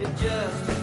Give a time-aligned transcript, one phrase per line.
[0.00, 0.77] It just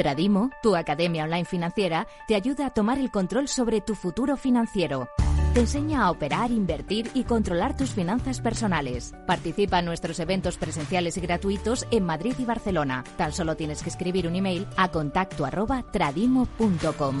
[0.00, 5.10] Tradimo, tu academia online financiera, te ayuda a tomar el control sobre tu futuro financiero.
[5.52, 9.12] Te enseña a operar, invertir y controlar tus finanzas personales.
[9.26, 13.04] Participa en nuestros eventos presenciales y gratuitos en Madrid y Barcelona.
[13.18, 15.46] Tan solo tienes que escribir un email a contacto
[15.92, 17.20] tradimo.com.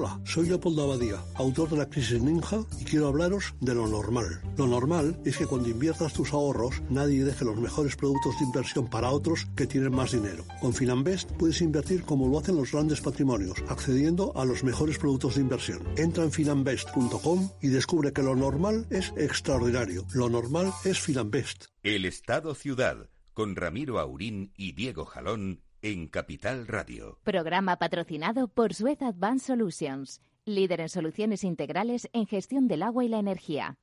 [0.00, 4.40] Hola, soy Leopoldo Abadía, autor de La Crisis Ninja, y quiero hablaros de lo normal.
[4.56, 8.88] Lo normal es que cuando inviertas tus ahorros, nadie deje los mejores productos de inversión
[8.88, 10.46] para otros que tienen más dinero.
[10.62, 15.34] Con Finanbest puedes invertir como lo hacen los grandes patrimonios, accediendo a los mejores productos
[15.34, 15.86] de inversión.
[15.98, 20.06] Entra en finanbest.com y descubre que lo normal es extraordinario.
[20.14, 21.66] Lo normal es Finanbest.
[21.82, 27.18] El Estado Ciudad, con Ramiro Aurín y Diego Jalón en Capital Radio.
[27.22, 33.08] Programa patrocinado por Suez Advanced Solutions, líder en soluciones integrales en gestión del agua y
[33.08, 33.78] la energía.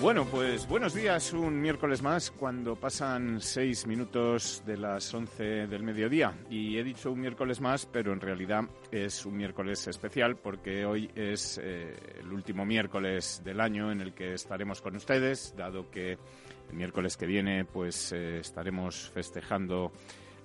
[0.00, 5.82] Bueno, pues buenos días, un miércoles más cuando pasan seis minutos de las once del
[5.82, 6.32] mediodía.
[6.48, 11.10] Y he dicho un miércoles más, pero en realidad es un miércoles especial porque hoy
[11.14, 16.12] es eh, el último miércoles del año en el que estaremos con ustedes, dado que
[16.12, 19.92] el miércoles que viene pues eh, estaremos festejando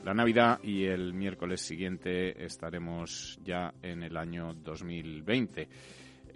[0.04, 5.70] la Navidad y el miércoles siguiente estaremos ya en el año 2020.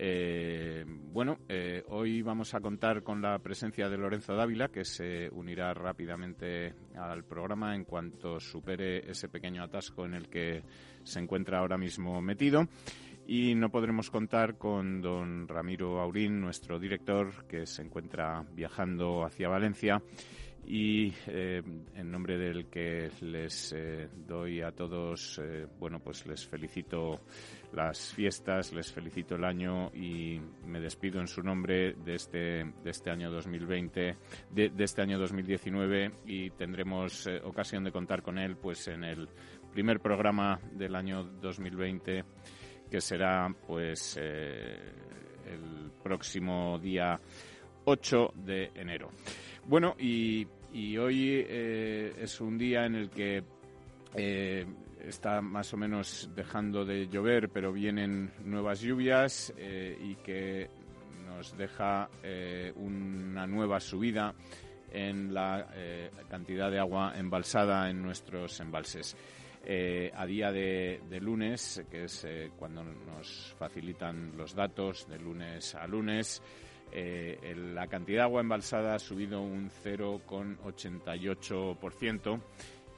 [0.02, 5.28] Eh, bueno, eh, hoy vamos a contar con la presencia de Lorenzo Dávila, que se
[5.30, 10.64] unirá rápidamente al programa en cuanto supere ese pequeño atasco en el que
[11.04, 12.70] se encuentra ahora mismo metido.
[13.28, 19.50] Y no podremos contar con don Ramiro Aurín, nuestro director, que se encuentra viajando hacia
[19.50, 20.02] Valencia
[20.66, 21.62] y eh,
[21.96, 23.76] en nombre del que les
[24.26, 25.42] doy a todos,
[25.78, 27.20] bueno, pues les felicito
[27.74, 32.90] las fiestas, les felicito el año y me despido en su nombre de este, de
[32.90, 34.18] este año 2020,
[34.52, 39.30] de, este año 2019 y tendremos ocasión de contar con él pues en el
[39.72, 42.24] primer programa del año 2020
[42.90, 47.20] que será pues el próximo día
[47.86, 49.12] 8 de enero.
[49.68, 53.44] Bueno, y y hoy eh, es un día en el que
[54.16, 54.66] eh,
[55.06, 60.70] está más o menos dejando de llover, pero vienen nuevas lluvias eh, y que
[61.26, 62.10] nos deja
[62.76, 64.34] una nueva subida
[64.92, 65.68] en la
[66.28, 69.16] cantidad de agua embalsada en nuestros embalses.
[69.66, 75.88] a día de, de, lunes, que es cuando nos facilitan los datos de lunes a
[75.88, 76.42] lunes,
[76.92, 82.42] eh, la cantidad de agua embalsada ha subido un 0,88%.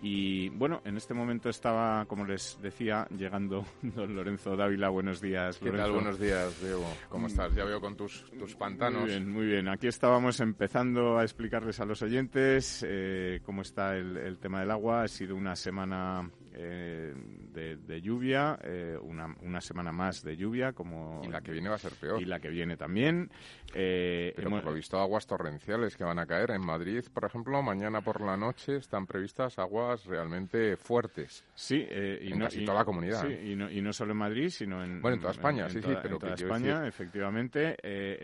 [0.02, 4.90] Y bueno, en este momento estaba, como les decía, llegando don Lorenzo Dávila.
[4.90, 5.92] Buenos días, ¿Qué tal?
[5.92, 6.86] Buenos días, Diego.
[7.08, 7.54] ¿Cómo estás?
[7.54, 9.02] Ya veo con tus, tus pantanos.
[9.02, 9.68] Muy bien, muy bien.
[9.68, 14.72] Aquí estábamos empezando a explicarles a los oyentes eh, cómo está el, el, tema del
[14.72, 15.04] agua.
[15.04, 17.14] Ha sido una semana eh,
[17.54, 20.74] de, lluvia, eh, una, una, semana más de lluvia.
[20.74, 22.22] como Y la que viene va a ser peor.
[22.22, 23.30] Y la que viene también.
[23.74, 24.62] Eh, Pero hemos...
[24.62, 26.52] por lo visto aguas torrenciales que van a caer.
[26.52, 31.46] En Madrid, por ejemplo, mañana por la noche están previstas aguas realmente fuertes.
[31.54, 33.28] Sí, y en no, casi toda la comunidad.
[33.28, 35.02] Sí, y, no, y no solo en Madrid, sino en...
[35.02, 35.90] Bueno, en toda España, en, sí, en sí.
[35.90, 36.88] Toda, pero en toda España, decir...
[36.88, 37.76] efectivamente.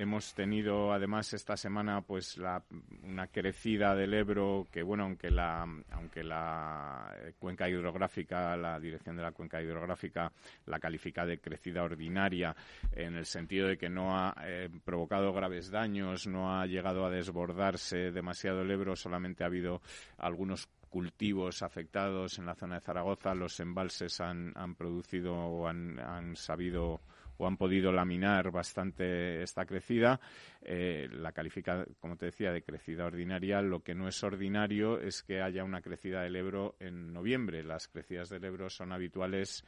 [0.02, 2.64] hemos tenido, además, esta semana, pues, la,
[3.04, 9.24] una crecida del Ebro que, bueno, aunque la, aunque la cuenca hidrográfica la Dirección de
[9.24, 10.32] la Cuenca Hidrográfica
[10.66, 12.56] la califica de crecida ordinaria
[12.92, 17.10] en el sentido de que no ha eh, provocado graves daños, no ha llegado a
[17.10, 19.82] desbordarse demasiado el Ebro, solamente ha habido
[20.18, 26.00] algunos cultivos afectados en la zona de Zaragoza, los embalses han, han producido o han,
[26.00, 27.02] han sabido
[27.38, 30.20] o han podido laminar bastante esta crecida.
[30.62, 33.62] Eh, la califica, como te decía, de crecida ordinaria.
[33.62, 37.64] Lo que no es ordinario es que haya una crecida del Ebro en noviembre.
[37.64, 39.64] Las crecidas del Ebro son habituales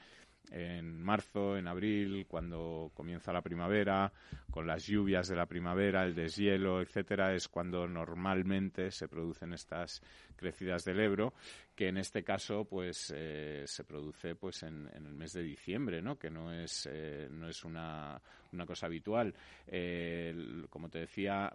[0.51, 4.11] en marzo, en abril, cuando comienza la primavera,
[4.49, 10.01] con las lluvias de la primavera, el deshielo, etcétera, es cuando normalmente se producen estas
[10.35, 11.33] crecidas del Ebro,
[11.79, 16.01] que en este caso, pues, eh, se produce, pues, en, en, el mes de diciembre,
[16.01, 16.19] ¿no?
[16.19, 18.21] Que no es, eh, no es una,
[18.51, 19.33] una cosa habitual.
[19.65, 21.49] Eh, como te decía,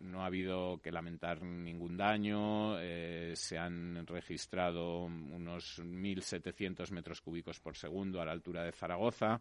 [0.00, 2.78] no ha habido que lamentar ningún daño,
[3.34, 9.40] se han registrado unos 1.700 metros cúbicos por segundo a la altura de Zaragoza.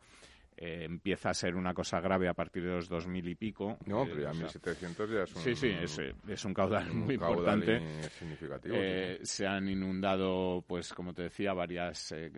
[0.56, 3.78] Eh, empieza a ser una cosa grave a partir de los 2000 y pico.
[3.86, 5.42] No, pero ya eh, 1700 ya es un...
[5.42, 8.10] Sí, sí, es, es un caudal un muy caudal importante.
[8.10, 8.76] significativo.
[8.78, 12.32] Eh, se han inundado, pues como te decía, varias eh,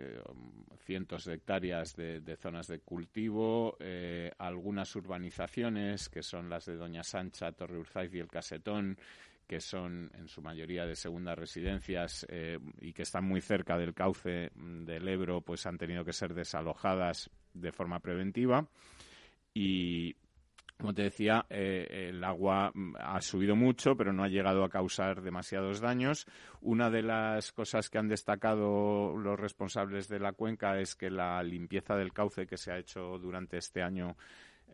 [0.84, 6.76] cientos de hectáreas de, de zonas de cultivo, eh, algunas urbanizaciones, que son las de
[6.76, 8.96] Doña Sancha, Torre Urzaiz y El Casetón,
[9.46, 13.94] que son en su mayoría de segundas residencias eh, y que están muy cerca del
[13.94, 18.66] cauce del Ebro, pues han tenido que ser desalojadas de forma preventiva.
[19.54, 20.14] Y,
[20.78, 25.22] como te decía, eh, el agua ha subido mucho, pero no ha llegado a causar
[25.22, 26.26] demasiados daños.
[26.60, 31.42] Una de las cosas que han destacado los responsables de la cuenca es que la
[31.42, 34.16] limpieza del cauce que se ha hecho durante este año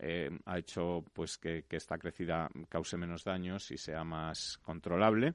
[0.00, 5.34] eh, ha hecho pues que, esta crecida cause menos daños y sea más controlable.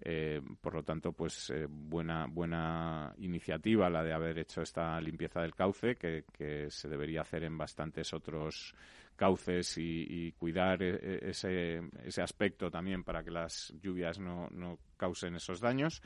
[0.00, 5.40] Eh, por lo tanto, pues eh, buena buena iniciativa la de haber hecho esta limpieza
[5.42, 8.74] del cauce que, que se debería hacer en bastantes otros
[9.16, 15.60] cauces y, cuidar ese, ese, aspecto también para que las lluvias no, no causen esos
[15.60, 16.00] daños.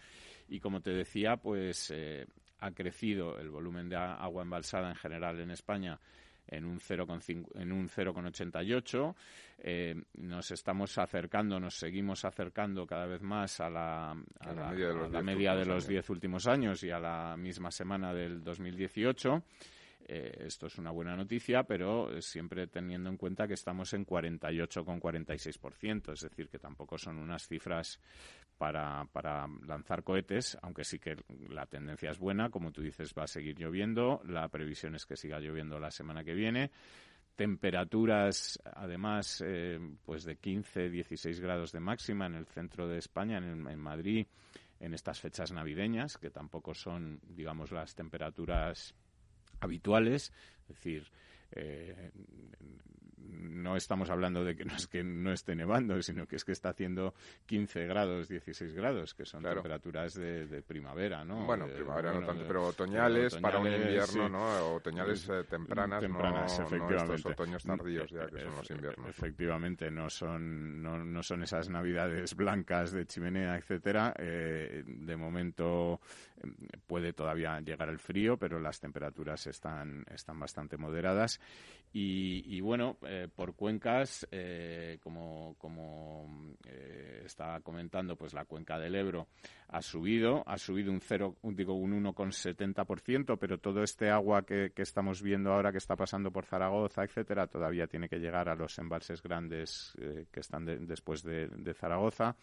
[0.49, 2.27] Y como te decía, pues eh,
[2.61, 6.01] ha crecido el volumen de agua embalsada en general en España
[6.53, 9.15] en un 0,88.
[9.65, 14.15] Eh, nos estamos acercando, nos seguimos acercando cada vez más a la,
[15.23, 19.43] media de los 10 últimos años y a la misma semana del 2018.
[20.15, 26.13] Eh, esto es una buena noticia, pero siempre teniendo en cuenta que estamos en 48,46%,
[26.13, 27.99] es decir, que tampoco son unas cifras
[28.59, 31.17] para, para lanzar cohetes, aunque sí que
[31.49, 32.51] la tendencia es buena.
[32.51, 34.21] Como tú dices, va a seguir lloviendo.
[34.27, 36.71] La previsión es que siga lloviendo la semana que viene
[37.35, 43.39] temperaturas además eh, pues de 15 16 grados de máxima en el centro de España
[43.39, 44.27] en, Madrid
[44.79, 48.95] en estas fechas navideñas que tampoco son digamos las temperaturas
[49.63, 51.07] habituales, es decir,
[51.53, 52.11] eh,
[53.43, 56.53] no estamos hablando de que no es que no esté nevando, sino que es que
[56.53, 57.15] está haciendo
[57.47, 61.45] 15 grados, 16 grados, que son temperaturas de, primavera, ¿no?
[61.45, 64.75] Bueno, primavera no tanto, pero otoñales, para un invierno, ¿no?
[64.75, 67.15] Otoñales eh, tempranas, tempranas no, efectivamente.
[67.15, 69.09] estos otoños tardíos ya que son los inviernos.
[69.09, 74.15] Efectivamente, no son, no, no son esas navidades blancas de chimenea, etcétera.
[74.19, 76.01] Eh, de momento
[76.87, 81.41] puede todavía llegar el frío, pero las temperaturas están, están bastante moderadas.
[81.95, 88.95] Y, bueno, eh, por cuencas, eh, como, como eh, estaba comentando, pues la cuenca del
[88.95, 89.29] Ebro
[89.69, 95.21] ha subido, ha subido un cero, digo, un 1,70%, pero todo este agua que, estamos
[95.21, 99.23] viendo ahora que está pasando por Zaragoza, etcétera, todavía tiene que llegar a los embalses
[99.23, 99.93] grandes
[100.31, 102.37] que están después de, Zaragoza,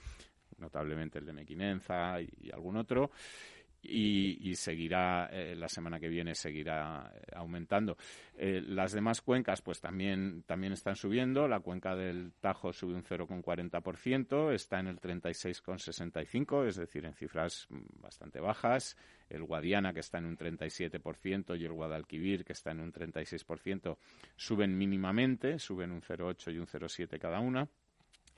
[0.60, 3.10] notablemente el de Mequinenza y algún otro
[3.82, 7.98] y, seguirá eh, la semana que viene seguirá aumentando.
[8.36, 11.48] Eh, las demás cuencas pues también también están subiendo.
[11.48, 17.68] La cuenca del Tajo sube un 0,40%, está en el 36,65, es decir, en cifras
[17.70, 18.98] bastante bajas.
[19.30, 23.98] El Guadiana que está en un 37% y el Guadalquivir que está en un 36%
[24.36, 27.68] suben mínimamente, suben un 0,8 y un 0,7 cada una.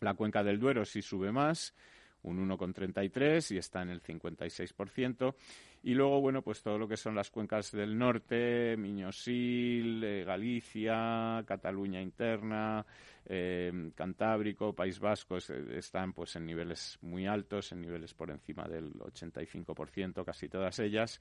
[0.01, 1.73] La cuenca del Duero sí sube más
[2.23, 5.35] un 1,33 y está en el 56%.
[5.83, 11.43] Y luego, bueno, pues todo lo que son las cuencas del norte, Miñosil, eh, Galicia,
[11.47, 12.85] Cataluña interna,
[13.25, 18.93] eh, Cantábrico, País Vasco, están pues en niveles muy altos, en niveles por encima del
[18.93, 21.19] 85%, casi todas ellas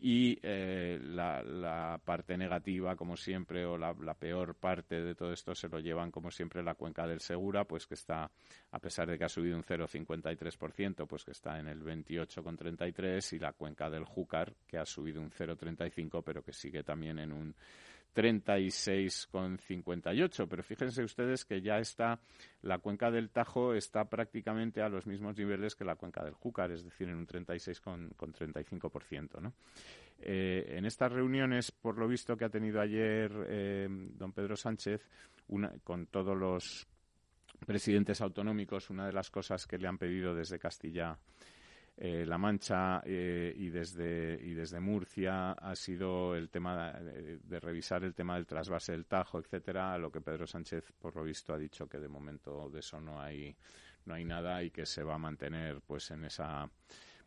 [0.00, 5.68] y eh, la, parte negativa, como siempre, o la, peor parte de todo esto se
[5.68, 8.30] lo llevan, como siempre, la cuenca del Segura, pues que está,
[8.70, 13.38] a pesar de que ha subido un 0,53%, pues que está en el 28,33%, y
[13.40, 17.54] la cuenca del Júcar, que ha subido un 0,35%, pero que sigue también en un
[18.14, 20.46] 36,58.
[20.48, 22.20] Pero fíjense ustedes que ya está,
[22.62, 26.70] la cuenca del Tajo está prácticamente a los mismos niveles que la cuenca del Júcar,
[26.70, 29.40] es decir, en un 36,35%.
[29.40, 29.52] ¿no?
[30.20, 35.06] Eh, en estas reuniones, por lo visto que ha tenido ayer eh, don Pedro Sánchez,
[35.84, 36.88] con todos los
[37.66, 41.18] presidentes autonómicos, una de las cosas que le han pedido desde Castilla
[42.00, 48.04] eh, la Mancha eh, y, desde, y desde Murcia ha sido el tema de, revisar
[48.04, 51.52] el tema del trasvase del Tajo, etcétera, a lo que Pedro Sánchez, por lo visto,
[51.52, 53.56] ha dicho que de momento de eso no hay,
[54.04, 56.70] no hay nada y que se va a mantener pues en esa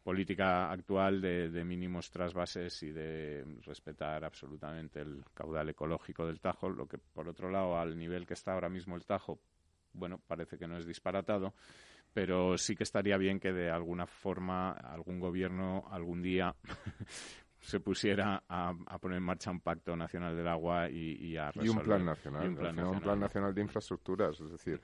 [0.03, 6.69] política actual de, de, mínimos trasvases y de respetar absolutamente el caudal ecológico del Tajo,
[6.69, 9.41] lo que por otro lado al nivel que está ahora mismo el Tajo,
[9.91, 11.53] bueno, parece que no es disparatado,
[12.13, 16.55] pero sí que estaría bien que de alguna forma algún gobierno algún día
[17.61, 21.65] se pusiera a, poner en marcha un pacto nacional del agua y, a resolver.
[21.65, 24.81] Y un plan nacional, un plan nacional de infraestructuras, es decir,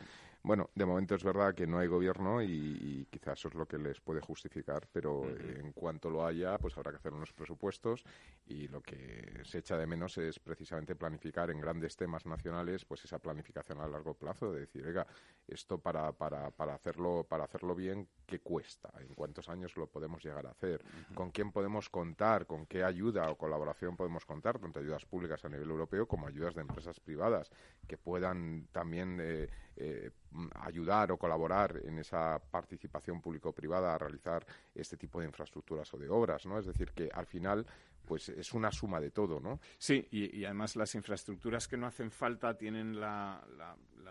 [0.48, 3.78] bueno, de momento es verdad que no hay gobierno y, quizás eso es lo que
[3.78, 8.06] les puede justificar, pero en cuanto lo haya, pues habrá que hacer unos presupuestos
[8.46, 13.04] y lo que se echa de menos es precisamente planificar en grandes temas nacionales, pues
[13.04, 15.06] esa planificación a largo plazo, de decir, oiga,
[15.48, 18.90] esto para, para, para, hacerlo, para hacerlo bien, ¿qué cuesta?
[19.02, 20.82] ¿En cuántos años lo podemos llegar a hacer?
[21.14, 22.46] ¿Con quién podemos contar?
[22.48, 24.60] ¿Con qué ayuda o colaboración podemos contar?
[24.60, 27.50] Tanto ayudas públicas a nivel europeo como ayudas de empresas privadas
[27.86, 30.12] que puedan también eh, eh,
[30.56, 36.10] ayudar o colaborar en esa participación público-privada a realizar este tipo de infraestructuras o de
[36.10, 36.58] obras, ¿no?
[36.58, 37.66] Es decir, que al final
[38.06, 39.60] pues es una suma de todo, ¿no?
[39.78, 43.46] Sí, y, además las infraestructuras que no hacen falta tienen la,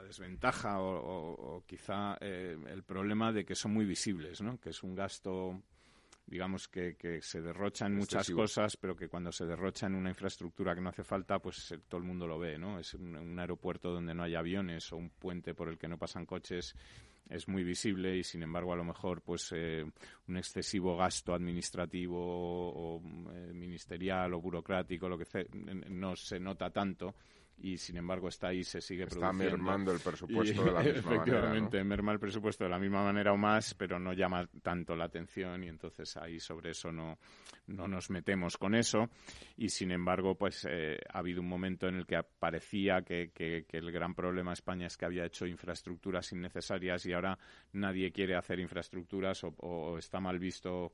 [0.05, 4.61] desventaja o, quizá eh, el problema de que son muy visibles, ¿no?
[4.61, 5.63] Que es un gasto
[6.27, 10.11] digamos que, que se derrocha en muchas cosas, pero que cuando se derrocha en una
[10.11, 12.79] infraestructura que no hace falta, pues eh, todo el mundo lo ve, ¿no?
[12.79, 16.27] Es un, aeropuerto donde no hay aviones o un puente por el que no pasan
[16.27, 16.75] coches
[17.29, 19.85] es muy visible y sin embargo a lo mejor pues eh,
[20.29, 23.03] un excesivo gasto administrativo o
[23.33, 25.27] eh, ministerial o burocrático lo que
[25.89, 27.17] no se nota tanto
[27.59, 29.45] y sin embargo está ahí, se sigue está produciendo.
[29.45, 33.33] Está mermando el presupuesto de la misma efectivamente, merma el presupuesto de la misma manera
[33.33, 37.19] o más, pero no llama tanto la atención y entonces ahí sobre eso no,
[37.69, 39.09] no nos metemos con eso
[39.57, 43.65] y sin embargo pues eh, ha habido un momento en el que parecía que, que,
[43.73, 47.39] el gran problema de España es que había hecho infraestructuras innecesarias y ahora
[47.73, 50.93] nadie quiere hacer infraestructuras o está mal visto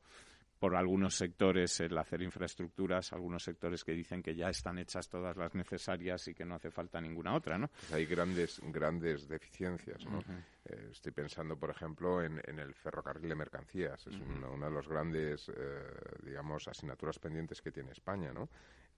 [0.62, 5.36] por algunos sectores el hacer infraestructuras, algunos sectores que dicen que ya están hechas todas
[5.36, 7.66] las necesarias y que no hace falta ninguna otra, ¿no?
[7.66, 10.20] Pues hay grandes, grandes deficiencias, ¿no?
[10.64, 14.06] Eh, estoy pensando, por ejemplo, en, el ferrocarril de mercancías.
[14.06, 15.82] Es una, de las grandes, eh,
[16.24, 18.48] digamos, asignaturas pendientes que tiene España, ¿no?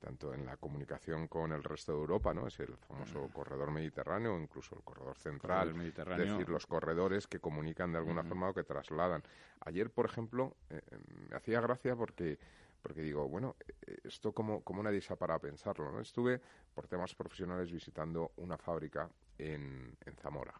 [0.04, 2.46] Tanto en la comunicación con el resto de Europa, ¿no?
[2.46, 7.90] Es el famoso corredor mediterráneo, incluso el corredor central, es decir, los corredores que comunican
[7.92, 9.22] de alguna forma o que trasladan.
[9.60, 10.82] Ayer, por ejemplo, eh,
[11.30, 12.38] me hacía gracia porque
[12.82, 13.56] porque digo, bueno,
[13.86, 16.00] eh, esto como, como nadie se ha parado a pensarlo, ¿no?
[16.00, 16.38] Estuve
[16.74, 19.08] por temas profesionales visitando una fábrica
[19.38, 20.52] en, en Zamora,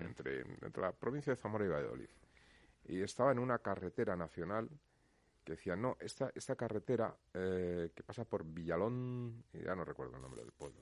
[0.00, 2.10] entre, entre la provincia de Zamora y Valladolid.
[2.86, 4.68] Y estaba en una carretera nacional
[5.50, 10.22] que decían, no, esta, esta carretera eh, que pasa por Villalón, ya no recuerdo el
[10.22, 10.78] nombre del pueblo,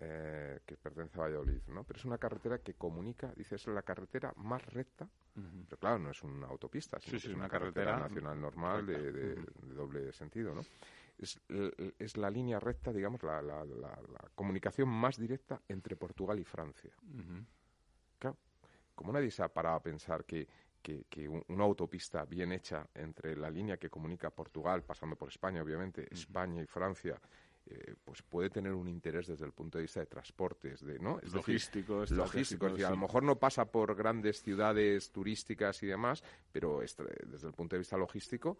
[0.00, 1.84] eh, que pertenece a Valladolid, ¿no?
[1.84, 5.08] Pero es una carretera que comunica, dice, es la carretera más recta,
[5.68, 10.52] pero claro, no es una autopista, sino es una, carretera, nacional normal de, doble sentido,
[10.52, 10.62] ¿no?
[11.16, 11.40] Es,
[11.98, 16.90] es, la línea recta, digamos, la, la, la, comunicación más directa entre Portugal y Francia.
[18.18, 18.36] Claro,
[18.96, 20.48] como nadie se ha parado a pensar que
[21.08, 26.06] que, una autopista bien hecha entre la línea que comunica Portugal, pasando por España, obviamente,
[26.10, 27.20] España y Francia,
[27.70, 31.20] eh, pues puede tener un interés desde el punto de vista de transportes, de no,
[31.20, 36.22] es logístico, decir, logístico, a lo mejor no pasa por grandes ciudades turísticas y demás,
[36.50, 38.56] pero desde el punto de vista logístico,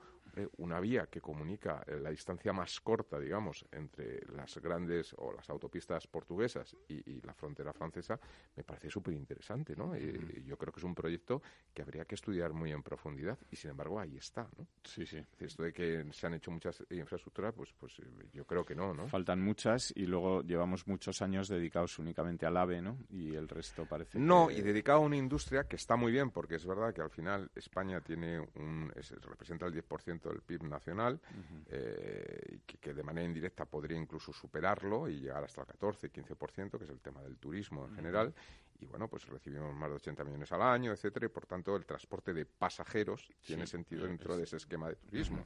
[0.59, 5.49] una vía que comunica eh, la distancia más corta, digamos, entre las grandes o las
[5.49, 8.19] autopistas portuguesas y, la frontera francesa,
[8.57, 9.95] me parece súper interesante, ¿no?
[9.95, 11.43] Eh, yo creo que es un proyecto
[11.75, 14.67] que habría que estudiar muy en profundidad y sin embargo ahí está, ¿no?
[14.85, 15.19] Sí, sí.
[15.39, 18.01] Esto de que se han hecho muchas infraestructuras, pues, pues
[18.33, 22.83] yo creo que no, Faltan muchas y luego llevamos muchos años dedicados únicamente al AVE,
[22.83, 22.99] ¿no?
[23.11, 26.57] Y el resto parece No, y dedicado a una industria que está muy bien, porque
[26.57, 28.91] es verdad que al final España tiene un...
[29.23, 31.21] representa el 10% del PIB nacional,
[31.67, 36.79] eh, y que, de manera indirecta podría incluso superarlo y llegar hasta el 14, 15%,
[36.79, 38.35] que es el tema del turismo en general.
[38.81, 41.85] Y bueno, pues recibimos más de 80 millones al año, etcétera, y por tanto el
[41.85, 45.45] transporte de pasajeros tiene sentido dentro de ese esquema de turismo.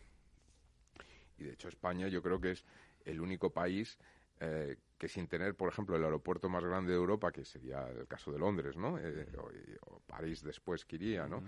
[1.38, 2.64] Y de hecho España yo creo que es
[3.04, 3.98] el único país
[4.40, 8.06] eh, que sin tener, por ejemplo, el aeropuerto más grande de Europa, que sería el
[8.06, 8.98] caso de Londres, ¿no?
[8.98, 9.26] Eh,
[9.86, 11.42] o, París después que iría, ¿no?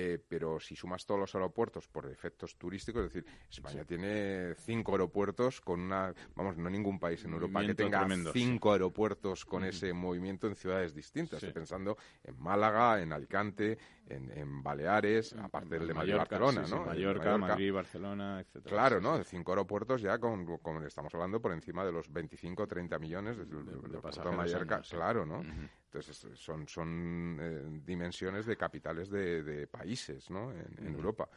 [0.00, 4.92] Eh, pero si sumas todos los aeropuertos por efectos turísticos, es decir, España tiene cinco
[4.92, 9.92] aeropuertos con una, vamos, no ningún país en Europa que tenga cinco aeropuertos con ese
[9.92, 11.42] movimiento en ciudades distintas.
[11.42, 16.86] Estoy pensando en Málaga, en Alicante, en, Baleares, aparte del de Mallorca, Barcelona, ¿no?
[16.86, 18.70] Mallorca, Madrid, Barcelona, etcétera.
[18.70, 19.24] Claro, ¿no?
[19.24, 23.36] Cinco aeropuertos ya con, con, estamos hablando por encima de los 25 o 30 millones
[23.36, 25.42] de, de, Mallorca, claro, ¿no?
[25.90, 30.52] Entonces, son, son eh, dimensiones de capitales de, países, ¿no?
[30.52, 31.28] En, Europa.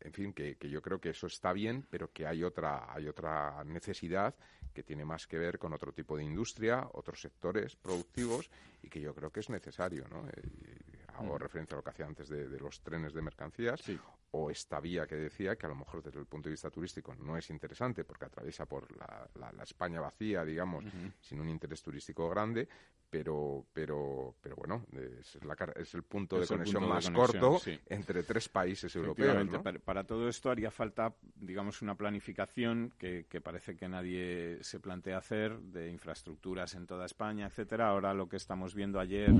[0.00, 3.08] En fin, que, que, yo creo que eso está bien, pero que hay otra, hay
[3.08, 4.34] otra necesidad
[4.72, 8.50] que tiene más que ver con otro tipo de industria, otros sectores productivos,
[8.82, 10.26] y que yo creo que es necesario, ¿no?
[10.28, 13.82] Eh, hago referencia a lo que hacía antes de, los trenes de mercancías,
[14.30, 17.14] o esta vía que decía, que a lo mejor desde el punto de vista turístico
[17.16, 20.84] no es interesante porque atraviesa por la, España vacía, digamos,
[21.20, 22.68] sin un interés turístico grande,
[23.10, 28.48] pero, pero, pero bueno, es, la, es el punto de conexión más corto entre tres
[28.48, 29.48] países europeos.
[29.84, 35.18] Para, todo esto haría falta, digamos, una planificación que, que, parece que nadie se plantea
[35.18, 37.88] hacer de infraestructuras en toda España, etcétera.
[37.88, 39.30] Ahora lo que estamos viendo ayer,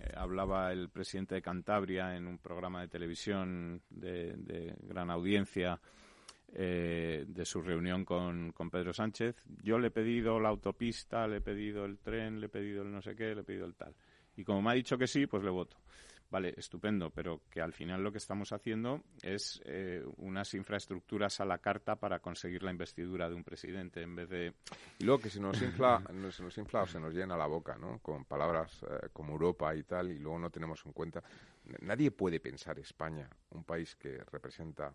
[0.00, 5.80] eh, hablaba el presidente de Cantabria en un programa de televisión de, de gran audiencia
[6.54, 9.36] eh, de su reunión con, con, Pedro Sánchez.
[9.62, 12.90] Yo le he pedido la autopista, le he pedido el tren, le he pedido el
[12.90, 13.94] no sé qué, le he pedido el tal.
[14.36, 15.76] Y como me ha dicho que sí, pues le voto.
[16.30, 21.46] Vale, estupendo, pero que al final lo que estamos haciendo es eh, unas infraestructuras a
[21.46, 24.52] la carta para conseguir la investidura de un presidente en vez de...
[24.98, 27.78] Y luego que se nos infla, se nos infla o se nos llena la boca,
[27.78, 27.98] ¿no?
[28.00, 31.22] Con palabras eh, como Europa y tal, y luego no tenemos en cuenta...
[31.80, 34.94] Nadie puede pensar España, un país que representa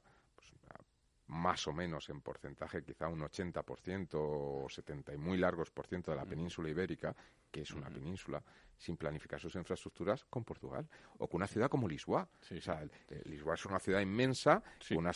[1.27, 6.12] más o menos en porcentaje, quizá un 80% o 70 y muy largos por ciento
[6.12, 7.15] de la península ibérica,
[7.51, 8.43] que es una península,
[8.83, 10.85] sin planificar sus infraestructuras con Portugal
[11.17, 12.27] o con una ciudad como Lisboa.
[12.41, 12.85] O sea,
[13.23, 15.13] Lisboa es una ciudad inmensa, con una,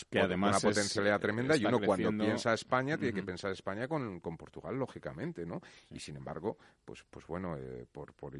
[0.59, 5.45] potencialidad tremenda y uno cuando piensa España tiene que pensar España con, con, Portugal, lógicamente,
[5.45, 5.61] ¿no?
[5.89, 8.33] Y sin embargo, pues, pues bueno, eh, por, por,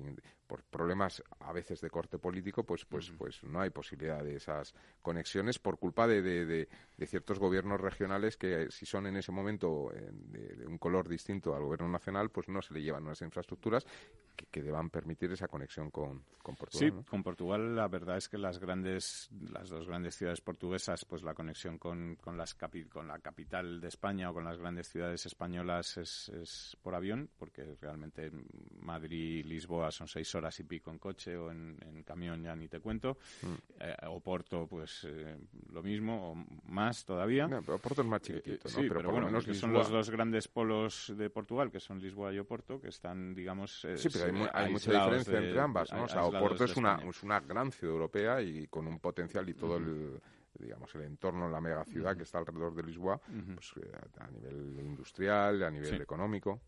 [0.47, 4.73] por, problemas a veces de corte político, pues, pues, pues no hay posibilidad de esas
[5.01, 9.91] conexiones por culpa de, de, de, ciertos gobiernos regionales que si son en ese momento
[9.93, 13.85] eh, de, un color distinto al gobierno nacional, pues no se le llevan unas infraestructuras
[14.35, 16.91] que, que deban permitir esa conexión con, con Portugal.
[16.91, 21.23] Sí, con Portugal la verdad es que las grandes, las dos grandes ciudades portuguesas, pues
[21.23, 22.56] la conexión con, con, las
[22.89, 27.30] con la capital de España o con las grandes ciudades españolas es, es por avión,
[27.38, 28.32] porque realmente
[28.80, 32.67] Madrid y Lisboa son seis horas y pico en coche o en, camión, ya ni
[32.67, 33.17] te cuento.
[33.41, 33.53] Mm.
[33.82, 35.38] Eh, Oporto, pues eh,
[35.71, 36.36] lo mismo, o
[36.71, 37.47] más todavía.
[37.47, 38.88] No, pero Oporto es más chiquitito, ¿no?
[38.88, 42.89] pero, bueno, son los dos grandes polos de Portugal, que son Lisboa y Oporto, que
[42.89, 43.84] están, digamos...
[43.86, 46.03] Eh, sí, pero hay, mucha diferencia entre ambas, ¿no?
[46.03, 49.53] O sea, Oporto es una, es una gran ciudad europea y con un potencial y
[49.53, 50.19] todo el
[50.60, 53.19] digamos, el entorno, la mega ciudad que está alrededor de Lisboa,
[53.53, 53.73] pues,
[54.17, 56.62] a nivel industrial, a nivel económico.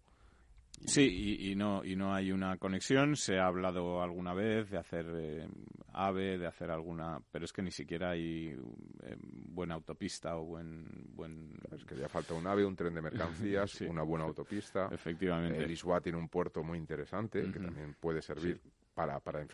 [0.86, 3.16] Sí, y, no y no hay una conexión.
[3.16, 5.48] Se ha hablado alguna vez de hacer eh,
[5.94, 8.56] AVE, de hacer alguna, pero es que ni siquiera hay
[9.04, 11.60] eh, buena autopista o buen buen.
[11.72, 14.88] Es que ya falta un AVE, un tren de mercancías, una buena autopista.
[14.92, 15.64] Efectivamente.
[15.64, 18.62] Eh, Lisboa tiene un puerto muy interesante que también puede servir
[18.94, 19.46] para, para,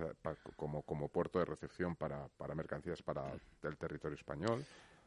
[0.56, 3.32] como, como puerto de recepción para, para mercancías para
[3.63, 4.63] el territorio español.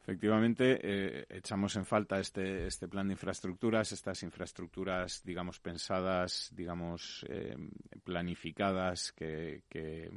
[0.08, 7.26] Efectivamente, eh, echamos en falta este, este plan de infraestructuras, estas infraestructuras, digamos, pensadas, digamos,
[7.28, 7.54] eh,
[8.04, 10.10] planificadas, que, que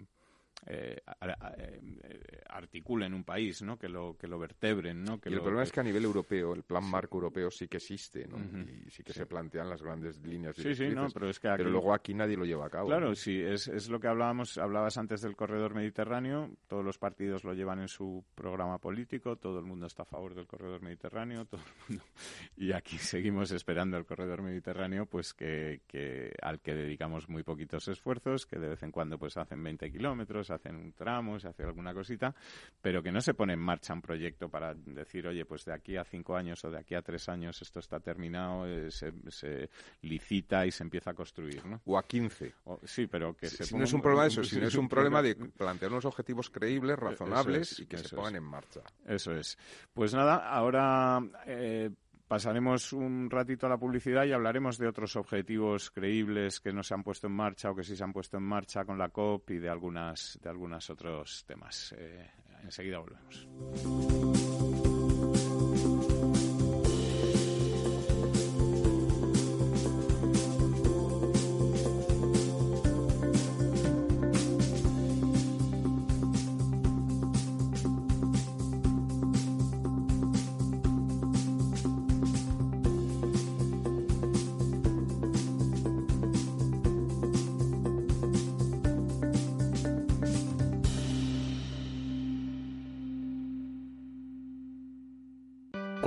[0.68, 3.78] eh, eh, articulen un país, ¿no?
[3.80, 5.20] Que lo que lo vertebren, ¿no?
[5.20, 7.78] Que y el problema es que a nivel europeo, el plan marco europeo sí que
[7.78, 8.38] existe, ¿no?
[8.38, 11.70] Y sí que se plantean las grandes líneas Sí, sí, no, pero es que pero
[11.70, 12.88] luego aquí nadie lo lleva a cabo.
[12.88, 17.44] Claro, sí, es, es lo que hablábamos, hablabas antes del corredor mediterráneo, todos los partidos
[17.44, 21.46] lo llevan en su programa político, todo el mundo está a favor del corredor mediterráneo,
[21.50, 22.04] todo el mundo,
[22.56, 27.88] y aquí seguimos esperando el corredor mediterráneo, pues que, que al que dedicamos muy poquitos
[27.88, 31.64] esfuerzos, que de vez en cuando pues hacen 20 kilómetros, hacen un tramo, se hace
[31.64, 32.34] alguna cosita,
[32.82, 35.98] pero que no se pone en marcha un proyecto para decir, oye, pues de aquí
[35.98, 39.70] a cinco años o de aquí a tres años esto está terminado, eh, se,
[40.02, 41.82] licita y se empieza a construir, ¿no?
[41.86, 42.54] O a quince.
[42.84, 45.36] sí, pero que si, no es un problema de eso, sino es un problema de
[45.36, 48.82] plantear unos objetivos creíbles, razonables y que se pongan en marcha.
[49.06, 49.58] Eso es.
[49.94, 51.90] Pues nada, ahora eh,
[52.32, 56.94] Pasaremos un ratito a la publicidad y hablaremos de otros objetivos creíbles que no se
[56.94, 59.50] han puesto en marcha o que sí se han puesto en marcha con la COP
[59.50, 61.94] y de algunas de algunos otros temas.
[61.98, 62.32] Eh,
[62.64, 63.50] enseguida volvemos.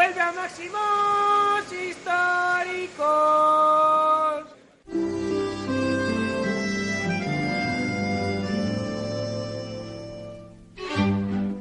[0.00, 3.10] Vuelve a máximos históricos.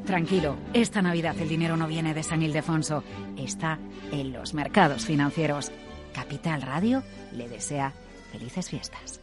[0.06, 3.04] Tranquilo, esta Navidad el dinero no viene de San Ildefonso,
[3.38, 3.78] está
[4.13, 5.73] en los mercados financieros.
[6.13, 7.93] Capital Radio le desea
[8.32, 9.19] felices fiestas.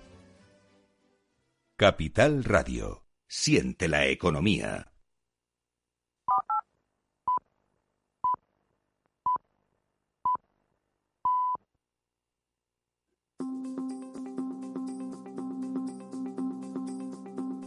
[1.76, 3.06] Capital Radio.
[3.26, 4.92] Siente la economía.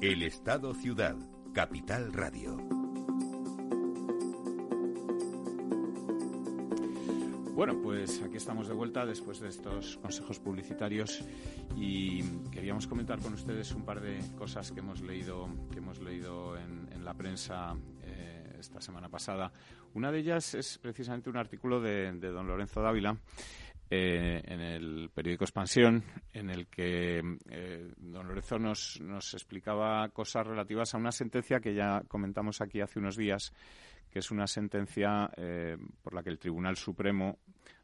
[0.01, 1.17] El Estado Ciudad,
[1.53, 2.55] Capital Radio.
[7.53, 11.25] Bueno, pues aquí estamos de vuelta después de estos consejos publicitarios
[11.75, 16.57] y queríamos comentar con ustedes un par de cosas que hemos leído, que hemos leído
[16.57, 19.51] en, la prensa eh, esta semana pasada.
[19.95, 23.17] Una de ellas es precisamente un artículo de, don Lorenzo Dávila
[23.89, 30.45] eh, en el periódico Expansión, en el que eh, don Lorenzo nos, nos explicaba cosas
[30.45, 33.51] relativas a una sentencia que ya comentamos aquí hace unos días
[34.09, 37.39] que es una sentencia eh, por la que el Tribunal Supremo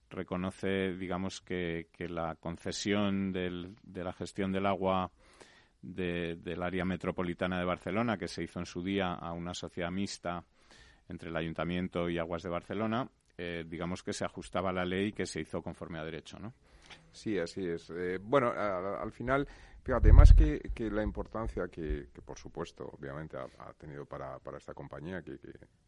[0.10, 5.12] reconoce, digamos, que, la concesión de la gestión del agua
[5.82, 10.44] del área metropolitana de Barcelona, que se hizo en su día a una sociedad mixta
[11.10, 15.08] entre el Ayuntamiento y Aguas de Barcelona, eh, digamos que se ajustaba a la ley
[15.08, 16.54] y que se hizo conforme a derecho, ¿no?
[17.12, 17.90] Sí, así es.
[17.90, 19.48] Eh, bueno, al final
[19.86, 25.22] Fíjate, más que, la importancia que, por supuesto, obviamente, ha, tenido para, para, esta compañía,
[25.22, 25.38] que,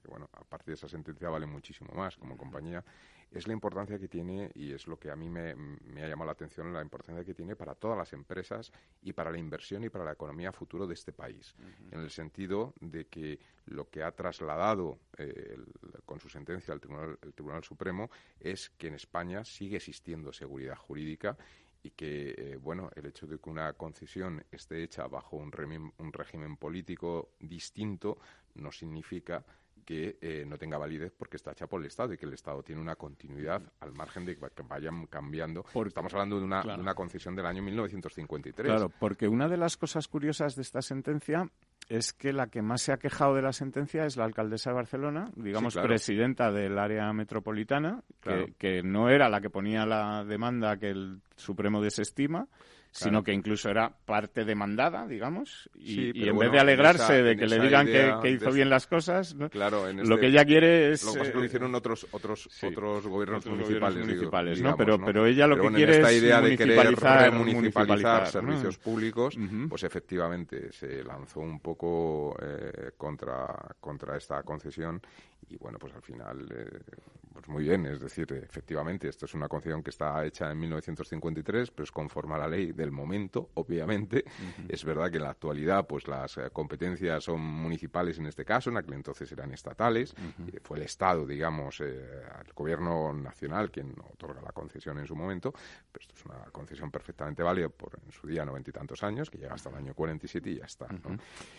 [0.08, 2.84] bueno, a partir de esa sentencia vale muchísimo más como compañía,
[3.32, 6.32] es la importancia que tiene, y es lo que a mí me, ha llamado la
[6.32, 10.06] atención, la importancia que tiene para todas las empresas y para la inversión y para
[10.06, 11.56] la economía futuro de este país.
[11.92, 15.58] En el sentido de que lo que ha trasladado eh,
[16.06, 18.10] con su sentencia al Tribunal, el Tribunal Supremo
[18.40, 21.38] es que en España sigue existiendo seguridad jurídica
[21.84, 25.52] y que, eh, bueno, el hecho de que una concesión esté hecha bajo un,
[25.98, 28.18] un régimen político distinto
[28.56, 29.46] no significa
[29.88, 32.62] que eh, no tenga validez porque está hecha por el Estado y que el Estado
[32.62, 35.64] tiene una continuidad al margen de que vayan cambiando.
[35.86, 38.70] Estamos hablando de una, de una concesión del año 1953.
[38.70, 41.50] Claro, porque una de las cosas curiosas de esta sentencia
[41.88, 44.76] es que la que más se ha quejado de la sentencia es la alcaldesa de
[44.76, 48.04] Barcelona, digamos presidenta del área metropolitana,
[48.58, 52.50] que, no era la que ponía la demanda que el Supremo desestima,
[52.98, 57.60] sino que incluso era parte demandada, digamos, y, en vez de alegrarse de que le
[57.60, 61.04] digan que, hizo bien las cosas, claro, lo este que ella quiere es...
[61.04, 64.76] Lo que, lo hicieron otros otros otros gobiernos municipales, municipales ¿no?
[64.76, 69.38] Pero, pero ella lo que quiere esta es idea de querer municipalizar servicios públicos,
[69.70, 73.48] pues efectivamente se lanzó un poco eh, contra,
[73.80, 75.02] contra esta concesión
[75.50, 76.80] y bueno, pues al final, eh,
[77.34, 81.72] pues muy bien, es decir, efectivamente, esto es una concesión que está hecha en 1953,
[81.72, 84.26] pero es conforme a la ley del momento, obviamente.
[84.68, 88.70] Es verdad que en la actualidad, pues las eh, competencias son municipales en este caso,
[88.70, 90.16] en aquel entonces eran estatales.
[90.64, 95.54] fue el Estado, digamos, eh, el gobierno nacional quien otorga la concesión en su momento,
[95.92, 99.30] pero esto es una concesión perfectamente válida por en su día noventa y tantos años,
[99.30, 100.88] que llega hasta el año 47 y ya está.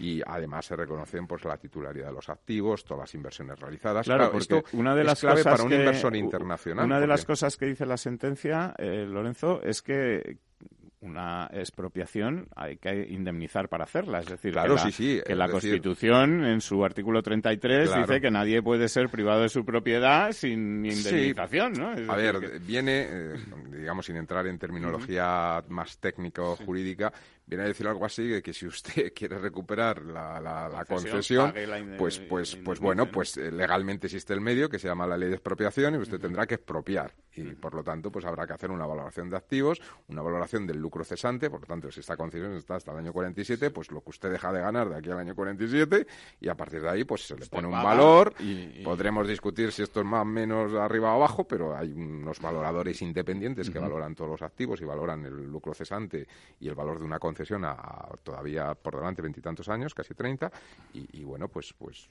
[0.00, 4.32] Y además se reconocen pues la titularidad de los activos, todas las inversiones realizadas Claro,
[4.32, 6.84] porque una de las cosas para un que, inversor internacional.
[6.84, 10.38] Una de las cosas que dice la sentencia, eh, Lorenzo, es que
[11.00, 14.20] una expropiación hay que indemnizar para hacerla.
[14.20, 18.20] Es decir, claro, que la, sí, sí, que la Constitución, en su artículo 33, dice
[18.20, 21.74] que nadie puede ser privado de su propiedad sin indemnización.
[21.74, 21.90] ¿no?
[21.90, 23.36] a ver, viene, eh,
[23.70, 27.12] digamos, sin entrar en terminología más técnico-jurídica,
[27.48, 31.52] viene a decir algo así de que si usted quiere recuperar la, la, concesión,
[31.96, 35.30] pues, pues, pues bueno, pues eh, legalmente existe el medio que se llama la ley
[35.30, 37.14] de expropiación y usted tendrá que expropiar.
[37.34, 40.78] Y por lo tanto pues habrá que hacer una valoración de activos, una valoración del
[40.78, 44.00] lucro cesante, por lo tanto si esta concesión está hasta el año 47, pues lo
[44.02, 46.06] que usted deja de ganar de aquí al año 47
[46.40, 49.82] y a partir de ahí pues se le pone un valor, y, podremos discutir si
[49.82, 54.16] esto es más o menos arriba o abajo, pero hay unos valoradores independientes que valoran
[54.16, 56.26] todos los activos y valoran el lucro cesante
[56.58, 60.50] y el valor de una concesión a, todavía por delante veintitantos años, casi treinta,
[60.92, 62.08] y, bueno, pues, pues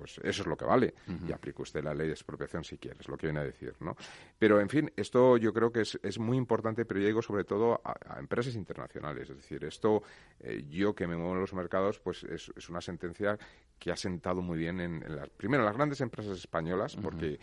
[0.00, 0.94] pues eso es lo que vale.
[1.28, 3.74] Y aplique usted la ley de expropiación si quiere, es lo que viene a decir,
[3.80, 3.94] ¿no?
[4.38, 7.44] Pero, en fin, esto yo creo que es, es muy importante, pero yo digo sobre
[7.44, 9.28] todo a, empresas internacionales.
[9.28, 10.02] Es decir, esto,
[10.38, 13.38] eh, yo que me muevo en los mercados, pues es, es, una sentencia
[13.78, 17.38] que ha sentado muy bien en, las, primero, en las grandes empresas españolas, porque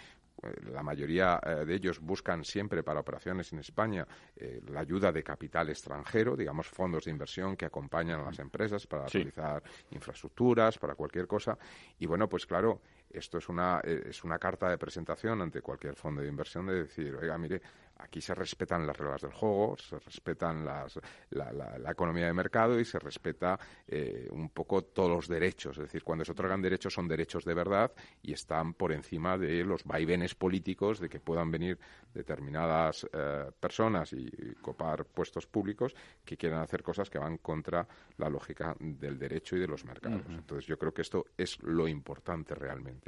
[0.72, 5.24] la mayoría eh, de ellos buscan siempre para operaciones en España eh, la ayuda de
[5.24, 10.96] capital extranjero, digamos fondos de inversión que acompañan a las empresas para realizar infraestructuras, para
[10.96, 11.58] cualquier cosa.
[12.00, 12.82] Y bueno, pues claro,
[13.18, 17.16] esto es una, es una carta de presentación ante cualquier fondo de inversión de decir,
[17.16, 17.62] oiga, mire,
[18.00, 21.00] Aquí se respetan las reglas del juego, se respetan las,
[21.32, 25.78] la, economía de mercado y se respeta eh, un poco todos los derechos.
[25.78, 29.64] Es decir, cuando se otorgan derechos son derechos de verdad y están por encima de
[29.64, 31.80] los vaivenes políticos de que puedan venir
[32.14, 34.28] determinadas eh, personas y,
[34.62, 39.60] copar puestos públicos que quieran hacer cosas que van contra la lógica del derecho y
[39.60, 40.22] de los mercados.
[40.30, 43.07] Entonces yo creo que esto es lo importante realmente.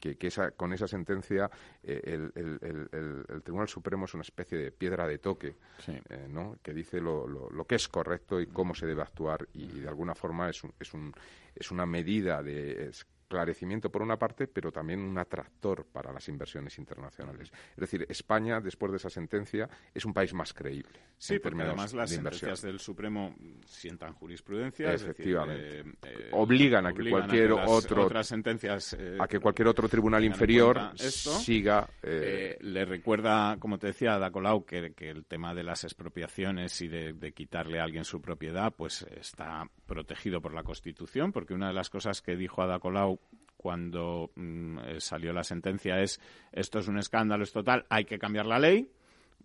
[0.00, 1.50] Que, esa, con esa sentencia
[1.82, 2.32] eh, el,
[3.32, 6.58] el, Tribunal Supremo es una especie de piedra de toque, eh, ¿no?
[6.62, 9.88] Que dice lo, lo, lo, que es correcto y cómo se debe actuar y, de
[9.88, 11.12] alguna forma es, un, es, un,
[11.54, 12.90] es una medida de
[13.34, 17.50] esclarecimiento por una parte, pero también un atractor para las inversiones internacionales.
[17.70, 21.00] Es decir, España, después de esa sentencia, es un país más creíble.
[21.18, 23.34] Sí, porque además las sentencias del Supremo
[23.66, 24.92] sientan jurisplencia.
[24.92, 25.80] Efectivamente.
[25.80, 28.04] Eh, obligan a que cualquier otro.
[28.06, 28.94] Otras sentencias.
[28.98, 31.88] Eh, a que cualquier otro tribunal inferior siga.
[32.02, 36.80] Eh, le recuerda, como te decía, a Dacolau, que, que el tema de las expropiaciones
[36.82, 41.54] y de, de quitarle a alguien su propiedad, pues está protegido por la Constitución, porque
[41.54, 43.18] una de las cosas que dijo Ada Colau
[43.64, 46.20] cuando mm, eh, salió la sentencia es
[46.52, 48.90] esto es un escándalo, es total, hay que cambiar la ley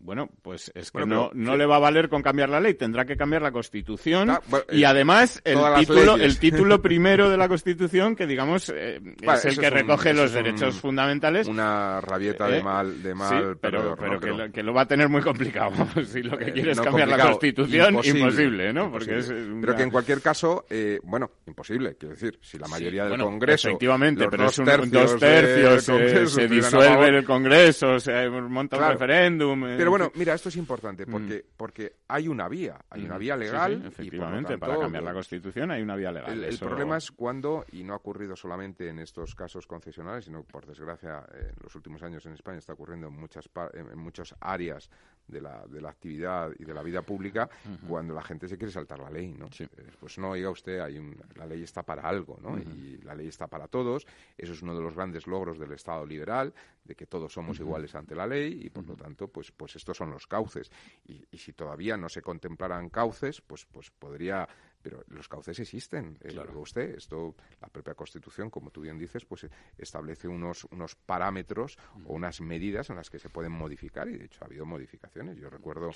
[0.01, 3.05] bueno, pues es que no, no le va a valer con cambiar la ley, tendrá
[3.05, 4.31] que cambiar la Constitución
[4.71, 9.45] y eh, además el título, el título primero de la Constitución, que digamos eh, es
[9.45, 11.47] el que recoge los derechos fundamentales.
[11.47, 15.21] Una rabieta de eh, mal, de mal, pero, pero, que, lo, va a tener muy
[15.21, 15.71] complicado.
[16.05, 18.91] si lo que quiere es cambiar la Constitución, imposible, ¿no?
[18.91, 20.65] Porque es pero que en cualquier caso,
[21.03, 26.31] bueno, imposible, quiero decir, si la mayoría del Congreso, efectivamente, pero es un dos tercios,
[26.31, 31.11] se disuelve el Congreso, se monta un referéndum bueno, mira, esto es importante mm.
[31.11, 33.19] porque, porque hay una vía, hay una mm.
[33.19, 33.85] vía legal.
[33.85, 36.43] efectivamente, para cambiar la Constitución hay una vía legal.
[36.43, 40.65] El, problema es cuando, y no ha ocurrido solamente en estos casos concesionales, sino por
[40.65, 44.89] desgracia en los últimos años en España está ocurriendo en muchas, en muchas áreas
[45.29, 47.49] de la, de la actividad y de la vida pública
[47.87, 49.47] cuando la gente se quiere saltar la ley, ¿no?
[49.59, 49.67] Eh,
[49.99, 50.99] pues no, oiga usted, hay
[51.35, 52.57] la ley está para algo, ¿no?
[52.57, 54.05] Y la ley está para todos.
[54.37, 57.93] Eso es uno de los grandes logros del Estado liberal, de que todos somos iguales
[57.95, 60.71] ante la ley y, por lo tanto, pues, pues estos son los cauces.
[61.07, 64.47] Y, y si todavía no se contemplaran cauces, pues, pues podría
[64.89, 66.17] pero los cauces existen.
[66.21, 66.59] Eh, claro.
[66.59, 71.77] usted, esto, la propia Constitución, como tú bien dices, pues eh, establece unos, unos parámetros
[72.05, 75.37] o unas medidas en las que se pueden modificar y de hecho ha habido modificaciones.
[75.37, 75.91] Yo recuerdo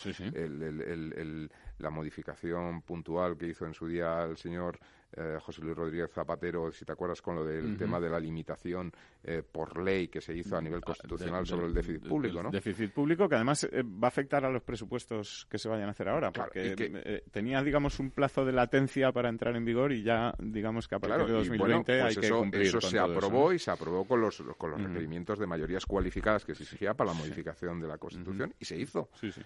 [1.80, 4.80] la modificación puntual que hizo en su día el señor
[5.16, 8.92] eh, José Luis Rodríguez Zapatero, si te acuerdas con lo del tema de la limitación
[9.24, 12.50] eh, por ley que se hizo a nivel ah, constitucional sobre el déficit público, ¿no?
[12.50, 15.92] Déficit público que además eh, va a afectar a los presupuestos que se vayan a
[15.92, 20.34] hacer ahora, porque tenía, digamos, un plazo de latencia para entrar en vigor y ya,
[20.40, 23.72] digamos, que a partir de 2020 pues hay que cumplir eso se aprobó y se
[23.72, 27.80] aprobó con los, con los requerimientos de mayorías cualificadas que se exigía para la modificación
[27.80, 29.10] de la Constitución y se hizo.
[29.20, 29.42] Sí, sí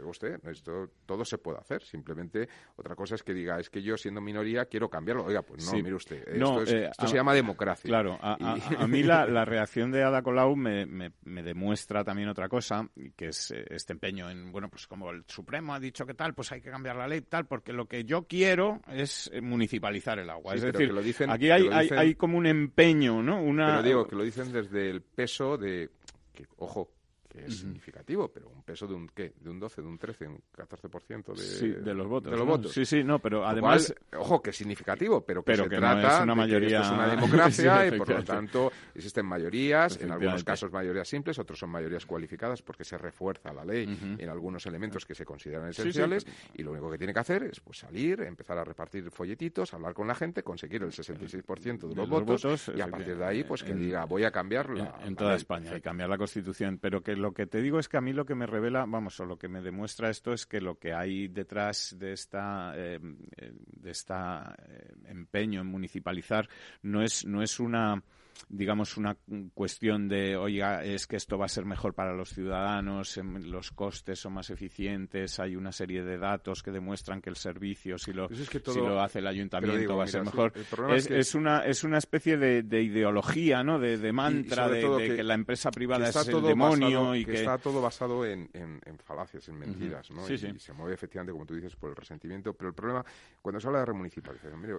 [0.00, 1.82] pues esto todo se puede hacer.
[1.82, 5.24] Simplemente otra cosa es que diga, es que yo siendo minoría quiero cambiarlo.
[5.24, 7.88] Oiga, pues no, mire usted, esto, eh, se llama democracia.
[7.88, 13.28] Claro, a, mí la, reacción de Ada Colau me, me, demuestra también otra cosa, que
[13.28, 16.52] es eh, este empeño en, bueno, pues como el Supremo ha dicho que tal, pues
[16.52, 20.30] hay que cambiar la ley tal, porque lo que yo quiero es eh, municipalizar el
[20.30, 20.54] agua.
[20.54, 23.42] es decir, lo dicen, aquí hay, hay, hay, como un empeño, ¿no?
[23.42, 23.66] Una...
[23.66, 25.90] Pero digo que lo dicen desde el peso de,
[26.32, 26.90] que, ojo,
[27.32, 29.32] que es significativo, pero un peso de un ¿qué?
[29.40, 32.30] De un 12, de un 13, un 14% de, sí, de los votos.
[32.30, 32.72] De los votos.
[32.72, 33.94] Sí, sí, no, pero además...
[34.18, 36.62] ojo, que es significativo, pero que se trata es una mayoría...
[36.62, 40.70] De que esto es una democracia y por lo tanto existen mayorías, en algunos casos
[40.70, 45.14] mayorías simples, otros son mayorías cualificadas porque se refuerza la ley en algunos elementos que
[45.14, 48.64] se consideran esenciales y lo único que tiene que hacer es pues salir, empezar a
[48.64, 53.16] repartir folletitos, hablar con la gente, conseguir el 66% de los, votos, y a partir
[53.16, 56.78] de ahí pues que diga voy a cambiarlo en, toda España y cambiar la Constitución,
[56.78, 59.18] pero que lo que te digo es que a mí lo que me revela, vamos,
[59.20, 62.98] o lo que me demuestra esto es que lo que hay detrás de esta, eh,
[63.00, 66.48] de esta eh, empeño en municipalizar
[66.82, 68.02] no es, no es una
[68.48, 69.16] digamos, una
[69.54, 73.70] cuestión de, oiga, es que esto va a ser mejor para los ciudadanos, em, los
[73.70, 78.12] costes son más eficientes, hay una serie de datos que demuestran que el servicio, si
[78.12, 80.52] lo, pues si lo hace el ayuntamiento, va a ser mejor.
[80.90, 83.78] Es, es, una, es una especie de, de ideología, ¿no?
[83.78, 88.26] De, mantra, de, que, la empresa privada es el demonio y que, está todo basado
[88.26, 90.28] en, en, falacias, en mentiras, ¿no?
[90.28, 92.52] y, se mueve efectivamente, como tú dices, por el resentimiento.
[92.54, 93.04] Pero el problema,
[93.40, 94.74] cuando se habla de remunicipalización, mire,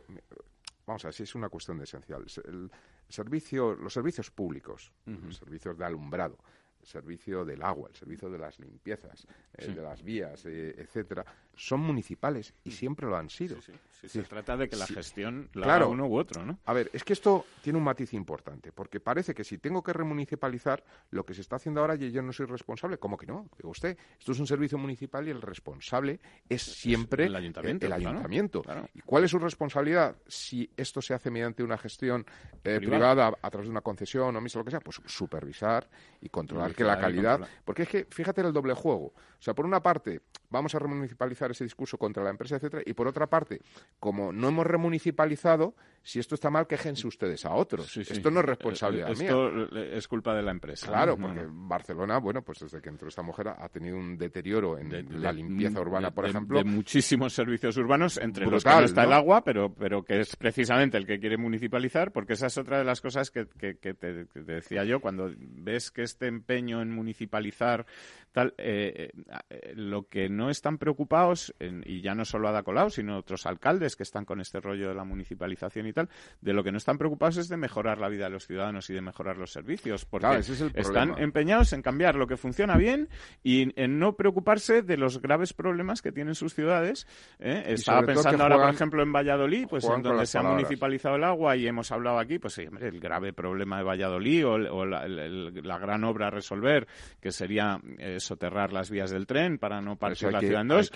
[0.86, 2.26] vamos a ver si es una cuestión de esencial.
[2.46, 2.72] El
[3.14, 6.38] servicio, los servicios públicos, los servicios de alumbrado,
[6.82, 11.24] el servicio del agua, el servicio de las limpiezas, eh, de las vías, eh, etcétera,
[11.56, 13.58] son municipales y siempre lo han sido.
[13.62, 16.60] se trata de que la gestión la claro, haga uno u otro, ¿no?
[16.66, 19.94] A ver, es que esto tiene un matiz importante, porque parece que si tengo que
[19.94, 23.50] remunicipalizar, lo que se está haciendo ahora y yo no soy responsable, ¿cómo que no?
[23.58, 27.86] Digo usted, esto es un servicio municipal y el responsable es siempre el ayuntamiento.
[27.86, 28.64] El, ayuntamiento.
[28.94, 32.26] ¿Y cuál es su responsabilidad si esto se hace mediante una gestión
[32.64, 34.80] eh, privada a través de una concesión o misa, lo que sea?
[34.80, 35.88] Pues supervisar
[36.22, 37.48] y controlar que la calidad...
[37.64, 39.06] Porque es que, fíjate el doble juego.
[39.06, 42.94] O sea, por una parte, vamos a remunicipalizar ese discurso contra la empresa, etcétera, y
[42.94, 43.62] por otra parte,
[44.00, 47.96] como no hemos remunicipalizado, si esto está mal, quéjense ustedes a otros.
[47.96, 50.88] Esto no es responsabilidad eh, Esto es culpa de la empresa.
[50.88, 55.22] Claro, porque Barcelona, bueno, pues desde que entró esta mujer ha tenido un deterioro en
[55.22, 56.58] la limpieza urbana, por ejemplo.
[56.58, 60.36] De muchísimos servicios urbanos, entre los que no está el agua, pero, pero que es
[60.36, 64.26] precisamente el que quiere municipalizar, porque esa es otra de las cosas que, que, te,
[64.42, 67.86] decía yo, cuando ves que este empeño en municipalizar
[68.32, 69.12] tal, eh,
[69.50, 73.96] eh, lo que no están preocupados, y ya no solo Ada Colau, sino otros alcaldes
[73.96, 76.10] que están con este rollo de la municipalización y tal,
[76.42, 78.94] de lo que no están preocupados es de mejorar la vida de los ciudadanos y
[78.94, 80.42] de mejorar los servicios, porque
[80.76, 83.10] están empeñados en cambiar lo que funciona bien
[83.44, 87.08] y en no preocuparse de los graves problemas que tienen sus ciudades.
[87.40, 87.64] ¿eh?
[87.68, 91.56] Estaba pensando ahora, por ejemplo, en Valladolid, pues en donde se ha municipalizado el agua
[91.56, 96.28] y hemos hablado aquí, pues sí, el grave problema de Valladolid o, la, gran obra
[96.28, 96.88] a resolver,
[97.20, 100.92] que sería eh, soterrar las vías del tren para no partir la ciudad en dos.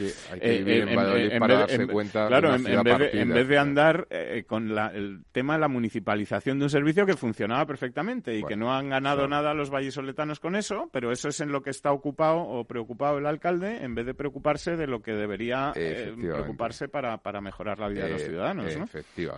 [2.12, 7.06] Claro, en vez de andar eh, con el tema de la municipalización de un servicio
[7.06, 11.30] que funcionaba perfectamente y que no han ganado nada los vallisoletanos con eso, pero eso
[11.30, 14.88] es en lo que está ocupado o preocupado el alcalde en vez de preocuparse de
[14.88, 18.78] lo que debería eh, preocuparse para, para, mejorar la vida de los ciudadanos.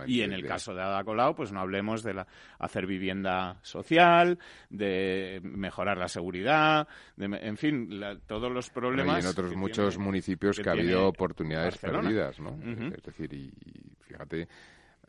[0.06, 2.26] Y en el caso de Ada Colau, pues no hablemos de la,
[2.58, 4.38] hacer vivienda social,
[4.68, 7.88] de mejorar la seguridad, de, en fin,
[8.26, 9.22] todos los problemas.
[9.22, 12.58] y en otros muchos municipios que, ha habido oportunidades perdidas, ¿no?
[12.94, 13.52] Es decir, y,
[14.00, 14.48] fíjate,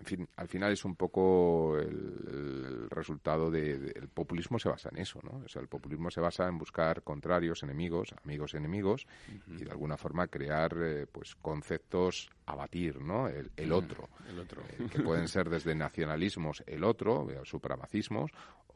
[0.02, 4.98] en fin, al final es un poco el, resultado de, el populismo se basa en
[4.98, 5.44] eso, ¿no?
[5.46, 9.06] O sea, el populismo se basa en buscar contrarios, enemigos, amigos, enemigos
[9.48, 13.28] y de alguna forma crear, eh, pues, conceptos a batir, ¿no?
[13.28, 14.64] El, otro, el otro.
[14.70, 18.32] Eh, que pueden ser desde nacionalismos el otro, eh, supramacismos,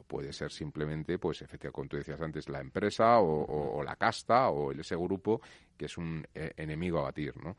[0.08, 4.72] puede ser simplemente, pues efectivamente, como tú decías antes, la empresa o, la casta o
[4.72, 5.42] ese grupo
[5.78, 7.56] que es un eh, enemigo a batir, ¿no?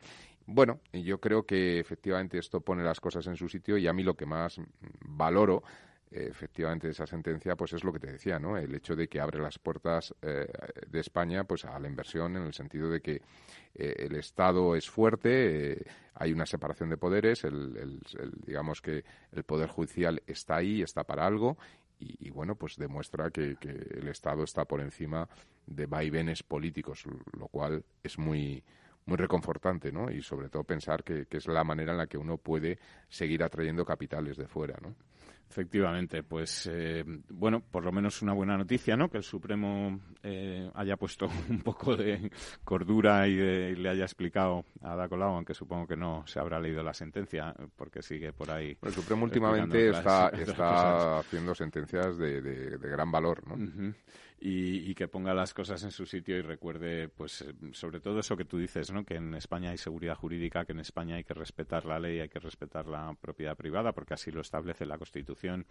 [0.48, 4.04] Bueno, yo creo que efectivamente esto pone las cosas en su sitio y a mí
[4.04, 4.60] lo que más
[5.00, 5.64] valoro
[6.10, 9.40] efectivamente esa sentencia pues es lo que te decía no el hecho de que abre
[9.40, 10.46] las puertas eh,
[10.86, 13.22] de España pues a la inversión en el sentido de que
[13.74, 15.84] eh, el Estado es fuerte
[16.14, 18.00] hay una separación de poderes el,
[18.44, 21.56] digamos que el poder judicial está ahí está para algo
[21.98, 25.28] y, bueno, pues demuestra que, el Estado está por encima
[25.66, 28.62] de vaivenes políticos, lo cual es muy
[29.06, 30.10] muy reconfortante, ¿no?
[30.10, 33.44] Y sobre todo pensar que, que es la manera en la que uno puede seguir
[33.44, 34.96] atrayendo capitales de fuera, ¿no?
[35.48, 39.08] Efectivamente, pues eh, bueno, por lo menos una buena noticia, ¿no?
[39.08, 42.30] Que el Supremo eh, haya puesto un poco de
[42.64, 43.36] cordura y,
[43.76, 47.54] le haya explicado a Ada Colau, aunque supongo que no se habrá leído la sentencia,
[47.76, 48.76] porque sigue por ahí.
[48.82, 53.94] El Supremo últimamente está, está haciendo sentencias de, de, gran valor, ¿no?
[54.38, 58.36] Y, que ponga las cosas en su sitio y recuerde, pues, eh, sobre todo eso
[58.36, 59.04] que tú dices, ¿no?
[59.04, 62.28] Que en España hay seguridad jurídica, que en España hay que respetar la ley, hay
[62.28, 65.66] que respetar la propiedad privada, porque así lo establece la Constitución,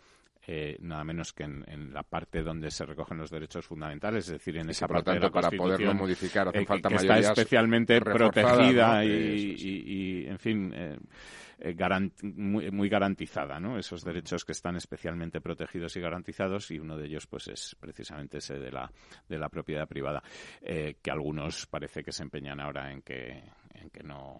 [0.47, 4.57] eh, nada menos que en, la parte donde se recogen los derechos fundamentales, es decir,
[4.57, 9.05] en esa parte de la para poderlo modificar hace eh, falta que está especialmente protegida
[9.05, 10.74] y, en fin.
[10.76, 11.74] Eh,
[12.22, 13.80] muy, garantizada, ¿no?
[13.80, 18.39] Esos derechos que están especialmente protegidos y garantizados y uno de ellos, pues, es precisamente
[18.39, 18.91] ese de la,
[19.28, 20.24] de la propiedad privada,
[20.62, 23.43] eh, que algunos parece que se empeñan ahora en que,
[23.74, 24.39] en que no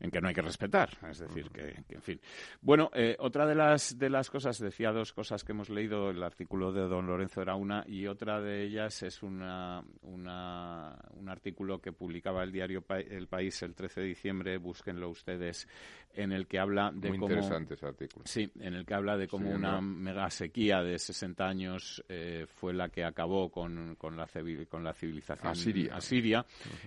[0.00, 0.90] en que no hay que respetar.
[1.10, 2.20] Es decir, que, en fin.
[2.60, 6.22] Bueno, eh, otra de las, de las cosas, decía dos cosas que hemos leído, el
[6.22, 11.80] artículo de don Lorenzo era una, y otra de ellas es una, una, un artículo
[11.80, 15.66] que publicaba el diario El País el 13 de diciembre, búsquenlo ustedes,
[16.14, 17.32] en el que habla de Muy cómo...
[17.32, 18.24] interesante ese artículo.
[18.26, 22.72] Sí, en el que habla de cómo una mega sequía de 60 años eh, fue
[22.72, 24.28] la que acabó con, con, la,
[24.68, 25.52] con la civilización
[25.92, 26.44] asiria,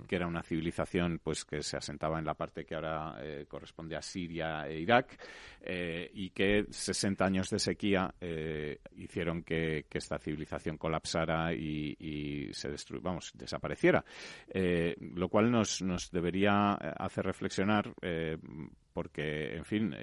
[0.08, 3.96] que era una civilización pues que se asentaba en la parte que ahora eh, corresponde
[3.96, 5.18] a Siria e Irak,
[5.62, 12.70] eh, y que 60 años de sequía eh, hicieron que, esta civilización colapsara y, se
[13.02, 14.04] vamos, desapareciera.
[14.54, 17.94] lo cual nos, nos debería hacer reflexionar
[18.94, 19.96] porque, en fin,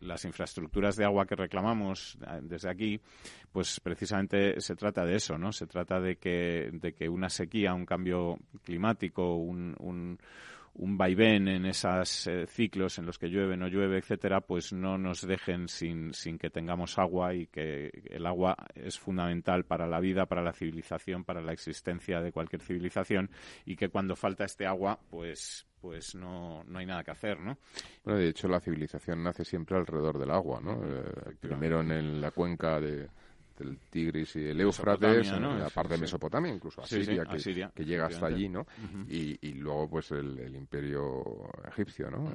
[0.00, 3.00] las infraestructuras de agua que reclamamos desde aquí,
[3.50, 5.52] pues precisamente se trata de eso, ¿no?
[5.52, 10.18] Se trata de que, de que una sequía, un cambio climático, un
[10.78, 15.26] vaivén en esos eh, ciclos en los que llueve, no llueve, etcétera, pues no nos
[15.26, 20.26] dejen sin, sin que tengamos agua y que el agua es fundamental para la vida,
[20.26, 23.30] para la civilización, para la existencia de cualquier civilización
[23.64, 27.58] y que cuando falta este agua, pues pues no, no hay nada que hacer, ¿no?
[28.02, 30.80] Bueno, de hecho la civilización nace siempre alrededor del agua, ¿no?
[30.84, 33.08] Eh, primero en la cuenca de,
[33.60, 38.26] el Tigris y el Éufrates, la parte de Mesopotamia, incluso a Siria, que, llega hasta
[38.26, 38.66] allí, ¿no?
[39.08, 41.22] y, luego, pues, el, imperio
[41.68, 42.30] egipcio, ¿no?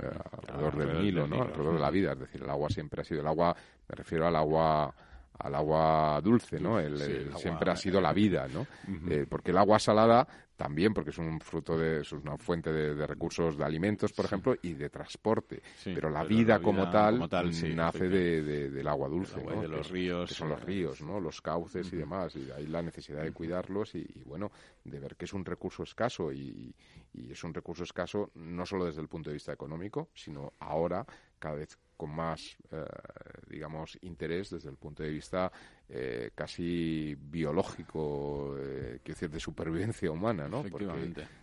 [0.47, 1.41] Alrededor del Nilo, ¿no?
[1.43, 3.55] Alrededor de la vida, es decir, el agua siempre ha sido el agua,
[3.87, 4.93] me refiero al agua
[5.43, 6.79] al agua dulce, ¿no?
[6.79, 8.67] El, siempre ha sido la vida, ¿no?
[9.09, 10.27] Eh, porque el agua salada
[10.61, 14.55] también, porque es un fruto de, es una fuente de, recursos de alimentos, por ejemplo,
[14.61, 15.59] y de transporte.
[15.83, 17.27] pero la, vida, como tal,
[17.75, 19.59] nace de, del agua dulce, ¿no?
[19.59, 20.29] De los ríos.
[20.29, 21.19] Que son los ríos, ¿no?
[21.19, 22.35] Los cauces y demás.
[22.35, 24.51] Y hay la necesidad de cuidarlos y, bueno,
[24.83, 26.75] de ver que es un recurso escaso y,
[27.11, 31.03] y es un recurso escaso no solo desde el punto de vista económico, sino ahora
[31.39, 32.83] cada vez con más, eh,
[33.47, 35.51] digamos, interés desde el punto de vista
[35.87, 40.63] eh, casi biológico, eh, quiero decir, de supervivencia humana, ¿no?
[40.63, 40.87] Porque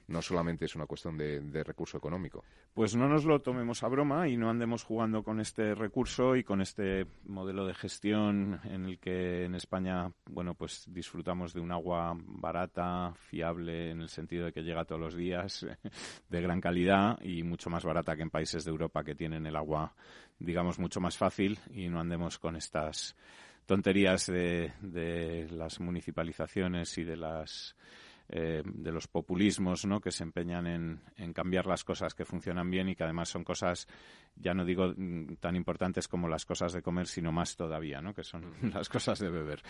[0.08, 2.42] no solamente es una cuestión de, recurso económico.
[2.74, 6.42] Pues no nos lo tomemos a broma y no andemos jugando con este recurso y
[6.42, 11.70] con este modelo de gestión en el que en España, bueno, pues disfrutamos de un
[11.70, 15.66] agua barata, fiable, en el sentido de que llega todos los días,
[16.30, 19.56] de gran calidad y mucho más barata que en países de Europa que tienen el
[19.56, 19.94] agua
[20.38, 23.16] digamos, mucho más fácil y no andemos con estas
[23.66, 27.76] tonterías de, de las municipalizaciones y de las
[28.30, 30.02] eh, de los populismos ¿no?
[30.02, 33.42] que se empeñan en, en, cambiar las cosas que funcionan bien y que además son
[33.42, 33.88] cosas,
[34.36, 38.12] ya no digo mm, tan importantes como las cosas de comer, sino más todavía, ¿no?
[38.12, 39.62] que son las cosas de beber.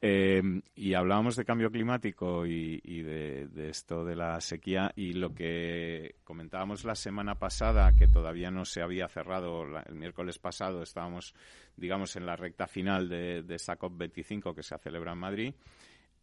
[0.00, 0.42] Eh,
[0.74, 5.34] y hablábamos de cambio climático y, y de, de, esto de la sequía y lo
[5.34, 11.34] que comentábamos la semana pasada, que todavía no se había cerrado, el miércoles pasado estábamos,
[11.76, 15.54] digamos, en la recta final de, de esa COP25 que se celebra en Madrid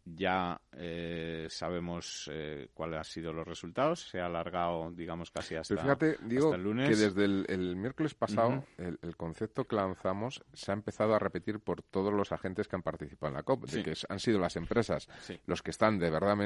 [0.04, 4.08] ya eh, sabemos eh, cuáles han sido los resultados.
[4.08, 6.88] Se ha alargado, digamos, casi hasta, fíjate, digo el lunes.
[6.88, 11.82] Que desde el, miércoles pasado, el, concepto que lanzamos se ha empezado a repetir por
[11.82, 15.08] todos los agentes que han participado en la COP, de que han sido las empresas
[15.46, 16.36] los que están de verdad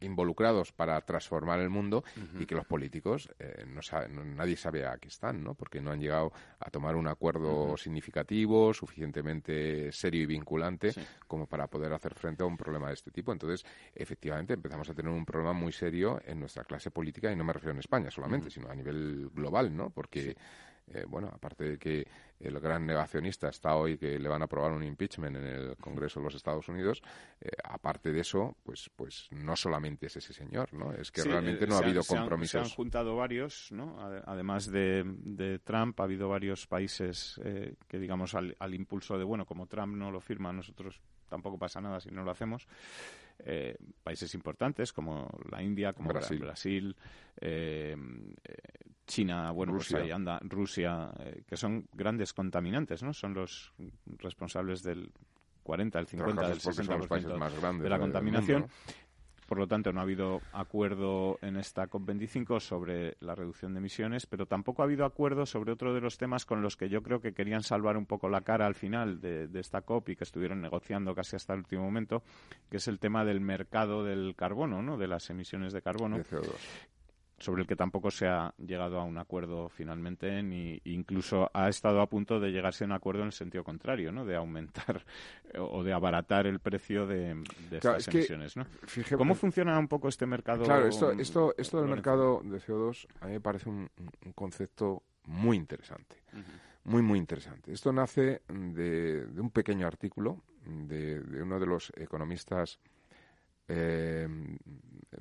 [0.00, 2.04] involucrados para transformar el mundo
[2.38, 5.54] y que los políticos, eh, no, nadie sabe a qué están, ¿no?
[5.54, 10.92] Porque no han llegado a tomar un acuerdo significativo, suficientemente serio y vinculante
[11.26, 13.32] como para poder hacer frente a un problema problema de este tipo.
[13.32, 13.64] Entonces,
[13.94, 17.52] efectivamente, empezamos a tener un problema muy serio en nuestra clase política, y no me
[17.52, 19.90] refiero en España solamente, sino a nivel global, ¿no?
[19.90, 20.34] Porque,
[20.86, 22.06] eh, bueno, aparte de que
[22.40, 26.18] el gran negacionista está hoy que le van a aprobar un impeachment en el Congreso
[26.18, 27.02] de los Estados Unidos,
[27.40, 30.94] eh, aparte de eso, pues, pues no solamente es ese señor, ¿no?
[30.94, 32.52] Es que realmente no ha habido compromisos.
[32.52, 34.00] Se han, juntado varios, ¿no?
[34.24, 39.44] Además de, Trump, ha habido varios países eh, que, digamos, al, al impulso de, bueno,
[39.44, 41.02] como Trump no lo firma, nosotros
[41.32, 42.68] tampoco pasa nada si no lo hacemos.
[43.38, 43.74] Eh,
[44.04, 46.94] países importantes como la India, como Brasil,
[47.40, 47.96] eh,
[49.06, 50.04] China, bueno, pues Rusia.
[50.04, 53.14] ahí anda, Rusia, eh, que son grandes contaminantes, ¿no?
[53.14, 53.72] Son los
[54.18, 55.10] responsables del
[55.62, 58.66] 40, el 50, del 60% de la contaminación.
[59.46, 64.26] Por lo tanto, no ha habido acuerdo en esta COP25 sobre la reducción de emisiones,
[64.26, 67.20] pero tampoco ha habido acuerdo sobre otro de los temas con los que yo creo
[67.20, 70.60] que querían salvar un poco la cara al final de, esta COP y que estuvieron
[70.60, 72.22] negociando casi hasta el último momento,
[72.70, 74.96] que es el tema del mercado del carbono, ¿no?
[74.96, 76.18] de las emisiones de carbono,
[77.42, 82.00] sobre el que tampoco se ha llegado a un acuerdo finalmente, ni incluso ha estado
[82.00, 84.24] a punto de llegarse a un acuerdo en el sentido contrario, ¿no?
[84.24, 85.04] De aumentar
[85.58, 88.64] o de abaratar el precio de, estas emisiones, ¿no?
[89.16, 90.64] ¿Cómo funciona un poco este mercado?
[90.64, 93.90] Claro, esto, esto, esto del mercado de CO2 a mí me parece un,
[94.36, 96.22] concepto muy interesante.
[96.84, 97.72] Muy, muy interesante.
[97.72, 102.78] Esto nace de, un pequeño artículo de, de uno de los economistas
[103.68, 104.28] eh,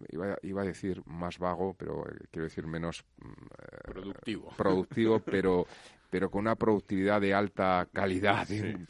[0.10, 5.66] iba, a decir más vago, pero eh, quiero decir menos eh, productivo, productivo pero,
[6.10, 8.48] pero con una productividad de alta calidad,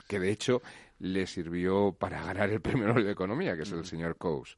[0.08, 0.62] que de hecho
[1.00, 4.56] le sirvió para ganar el premio Nobel de Economía, que es el señor Coase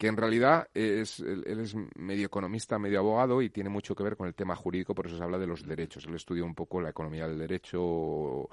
[0.00, 4.16] que en realidad es, él, es medio economista, medio abogado y tiene mucho que ver
[4.16, 6.06] con el tema jurídico, por eso se habla de los derechos.
[6.06, 8.48] Él estudia un poco la economía del derecho o,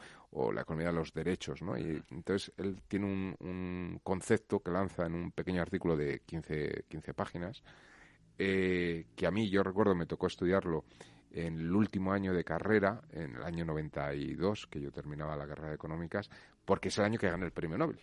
[0.51, 1.77] la economía de los derechos, ¿no?
[1.77, 3.05] Y entonces él tiene
[3.39, 7.63] un, concepto que lanza en un pequeño artículo de 15, 15 páginas,
[8.37, 10.83] eh, que a mí, yo recuerdo, me tocó estudiarlo
[11.38, 15.69] en el último año de carrera, en el año 92, que yo terminaba la carrera
[15.69, 16.29] de económicas,
[16.65, 17.99] porque es el año que gané el premio Nobel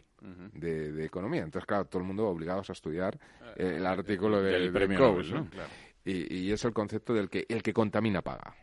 [0.53, 1.43] de, economía.
[1.43, 3.19] Entonces, claro, todo el mundo obligados a estudiar
[3.57, 5.49] eh, el artículo del premio Nobel, ¿no?
[6.07, 8.55] Y, es el concepto del que el que contamina paga.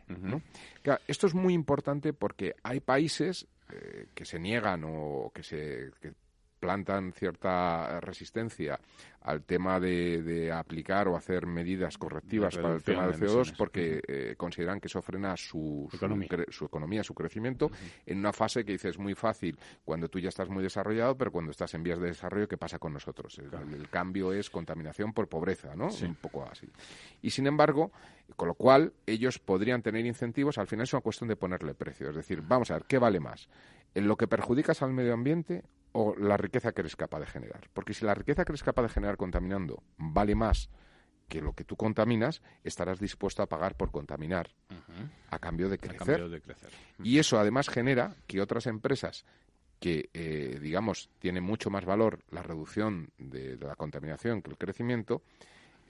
[1.06, 5.90] esto es muy importante porque hay países eh, que se niegan o que se
[6.62, 8.78] plantan cierta resistencia
[9.22, 14.34] al tema de, aplicar o hacer medidas correctivas para el tema del CO2 porque eh,
[14.36, 15.96] consideran que eso frena su, su,
[16.64, 17.02] economía.
[17.02, 17.68] su, crecimiento
[18.06, 21.50] en una fase que dices muy fácil cuando tú ya estás muy desarrollado, pero cuando
[21.50, 23.40] estás en vías de desarrollo, ¿qué pasa con nosotros?
[23.40, 25.88] El, cambio es contaminación por pobreza, ¿no?
[25.88, 26.68] Un poco así.
[27.22, 27.90] Y sin embargo,
[28.36, 32.10] con lo cual ellos podrían tener incentivos, al final es una cuestión de ponerle precio.
[32.10, 33.48] Es decir, vamos a ver, ¿qué vale más?
[33.94, 37.68] ¿En lo que perjudicas al medio ambiente o la riqueza que eres capaz de generar.
[37.72, 40.70] Porque si la riqueza que eres capaz de generar contaminando vale más
[41.28, 44.50] que lo que tú contaminas, estarás dispuesto a pagar por contaminar
[45.30, 46.22] a, cambio de crecer.
[47.02, 49.24] Y eso además genera que otras empresas
[49.80, 55.22] que, eh, digamos, tienen mucho más valor la reducción de la contaminación que el crecimiento,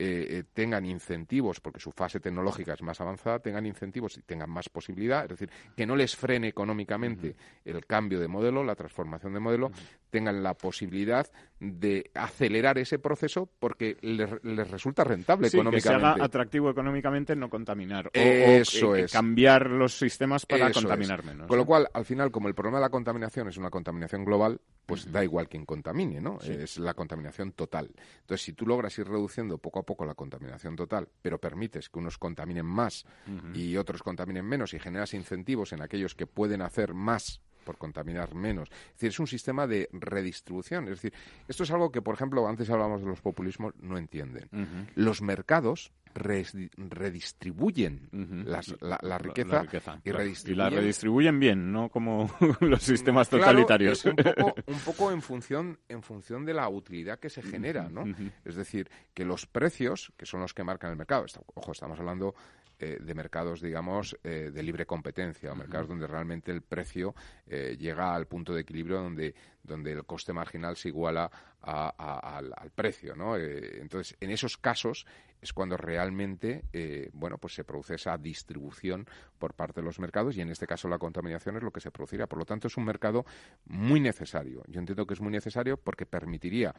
[0.05, 4.51] eh, eh, tengan incentivos, porque su fase tecnológica es más avanzada, tengan incentivos y tengan
[4.51, 9.33] más posibilidad, es decir, que no les frene económicamente el cambio de modelo, la transformación
[9.33, 9.71] de modelo,
[10.11, 11.31] tengan la posibilidad
[11.61, 14.29] de acelerar ese proceso porque les,
[14.69, 15.89] resulta rentable económicamente.
[15.89, 18.11] Que se haga atractivo económicamente no contaminar.
[18.13, 19.13] Eso o, es.
[19.13, 21.47] cambiar los sistemas para contaminar menos.
[21.47, 24.61] Con lo cual, al final, como el problema de la contaminación es una contaminación global,
[24.93, 26.39] pues da igual quien contamine, ¿no?
[26.43, 27.91] Es la contaminación total.
[28.21, 31.99] Entonces, si tú logras ir reduciendo poco a poco la contaminación total, pero permites que
[31.99, 33.07] unos contaminen más
[33.55, 38.35] y otros contaminen menos y generas incentivos en aquellos que pueden hacer más por contaminar
[38.35, 38.69] menos.
[38.71, 40.85] Es decir, es un sistema de redistribución.
[40.85, 41.13] Es decir,
[41.49, 44.49] esto es algo que, por ejemplo, antes hablábamos de los populismos, no entienden.
[44.95, 48.09] Los mercados redistribuyen
[48.45, 48.61] la,
[49.19, 49.65] riqueza,
[50.05, 50.11] y,
[50.55, 54.05] la redistribuyen bien, no como los sistemas totalitarios.
[54.67, 58.05] un, poco, en función en función de la utilidad que se genera, ¿no?
[58.45, 62.35] Es decir, que los precios, que son los que marcan el mercado, ojo, estamos hablando
[62.83, 67.15] eh, de mercados, digamos, eh, de libre competencia, o mercados donde realmente el precio
[67.47, 72.71] eh, llega al punto de equilibrio donde, donde el coste marginal se iguala al, al,
[72.75, 73.37] precio, ¿no?
[73.37, 75.07] entonces, en esos casos
[75.43, 79.07] es cuando realmente eh, bueno pues se produce esa distribución
[79.39, 81.91] por parte de los mercados y en este caso la contaminación es lo que se
[81.91, 83.27] producirá por lo tanto es un mercado
[83.67, 86.75] muy necesario yo entiendo que es muy necesario porque permitiría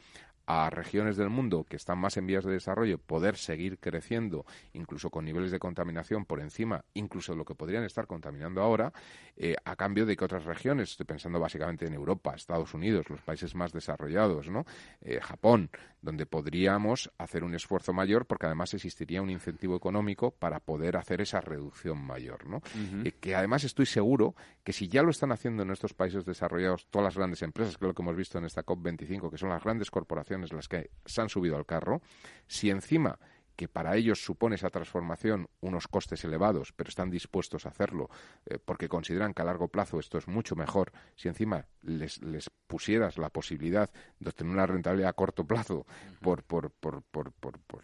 [0.48, 5.10] a regiones del mundo que están más en vías de desarrollo poder seguir creciendo incluso
[5.10, 8.94] con niveles de contaminación por encima incluso de lo que podrían estar contaminando ahora
[9.36, 13.22] eh, a cambio de que otras regiones estoy pensando básicamente en Europa Estados Unidos los
[13.22, 14.66] países más desarrollados no
[15.02, 15.70] eh, Japón
[16.04, 21.22] donde podríamos hacer un esfuerzo mayor porque además existiría un incentivo económico para poder hacer
[21.22, 22.62] esa reducción mayor, ¿no?
[23.06, 26.88] Eh, que además estoy seguro que si ya lo están haciendo en estos países desarrollados
[26.88, 29.50] todas las grandes empresas, que es lo que hemos visto en esta COP25, que son
[29.50, 32.02] las grandes corporaciones las que se han subido al carro,
[32.48, 33.18] si encima
[33.56, 38.10] que para ellos supone esa transformación unos costes elevados, pero están dispuestos a hacerlo
[38.46, 42.50] eh, porque consideran que a largo plazo esto es mucho mejor, si encima les, les
[42.68, 43.90] pusieras la posibilidad
[44.20, 45.86] de obtener una rentabilidad a corto plazo
[46.22, 47.32] por, por, por, por,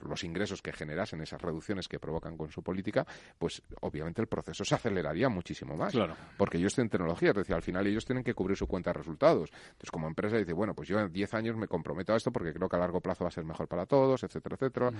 [0.01, 3.05] los ingresos que generasen esas reducciones que provocan con su política,
[3.37, 5.93] pues obviamente el proceso se aceleraría muchísimo más.
[5.93, 6.15] Claro.
[6.37, 8.99] Porque ellos tienen tecnología, es decir, al final ellos tienen que cubrir su cuenta de
[8.99, 9.51] resultados.
[9.51, 12.53] Entonces, como empresa dice, bueno, pues yo en 10 años me comprometo a esto porque
[12.53, 14.91] creo que a largo plazo va a ser mejor para todos, etcétera, etcétera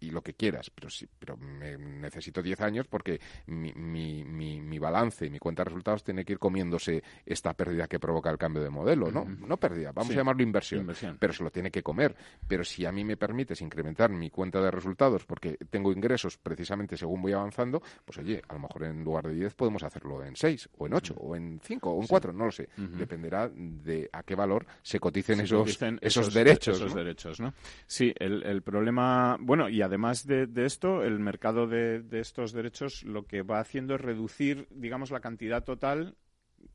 [0.00, 4.78] y, lo que quieras, pero sí, pero me, necesito 10 años porque mi, mi, mi,
[4.78, 8.38] balance y mi cuenta de resultados tiene que ir comiéndose esta pérdida que provoca el
[8.38, 9.24] cambio de modelo, ¿no?
[9.24, 12.14] No pérdida, vamos a llamarlo inversión, pero se lo tiene que comer.
[12.46, 16.96] Pero si a mí me permites incrementar mi cuenta de resultados porque tengo ingresos precisamente
[16.96, 20.36] según voy avanzando, pues oye, a lo mejor en lugar de 10 podemos hacerlo en
[20.36, 22.68] 6 o en 8 o en 5 o en 4, no lo sé.
[22.76, 26.76] Dependerá de a qué valor se coticen, esos, esos, derechos.
[26.76, 27.54] Esos derechos, ¿no?
[27.86, 33.26] Sí, el, el problema, bueno, y además de, esto, el mercado de, estos derechos lo
[33.26, 36.16] que va haciendo es reducir, digamos, la cantidad total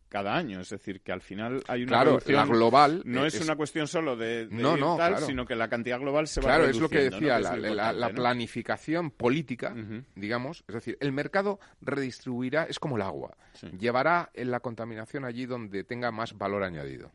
[0.09, 0.59] cada año.
[0.59, 4.17] Es decir, que al final hay una claro, la global no es, una cuestión solo
[4.17, 4.47] de,
[4.97, 6.47] tal, sino que la cantidad global se va.
[6.47, 9.73] Claro, es lo que decía, la, planificación política,
[10.15, 13.37] digamos, es decir, el mercado redistribuirá, es como el agua,
[13.79, 17.11] llevará la contaminación allí donde tenga más valor añadido.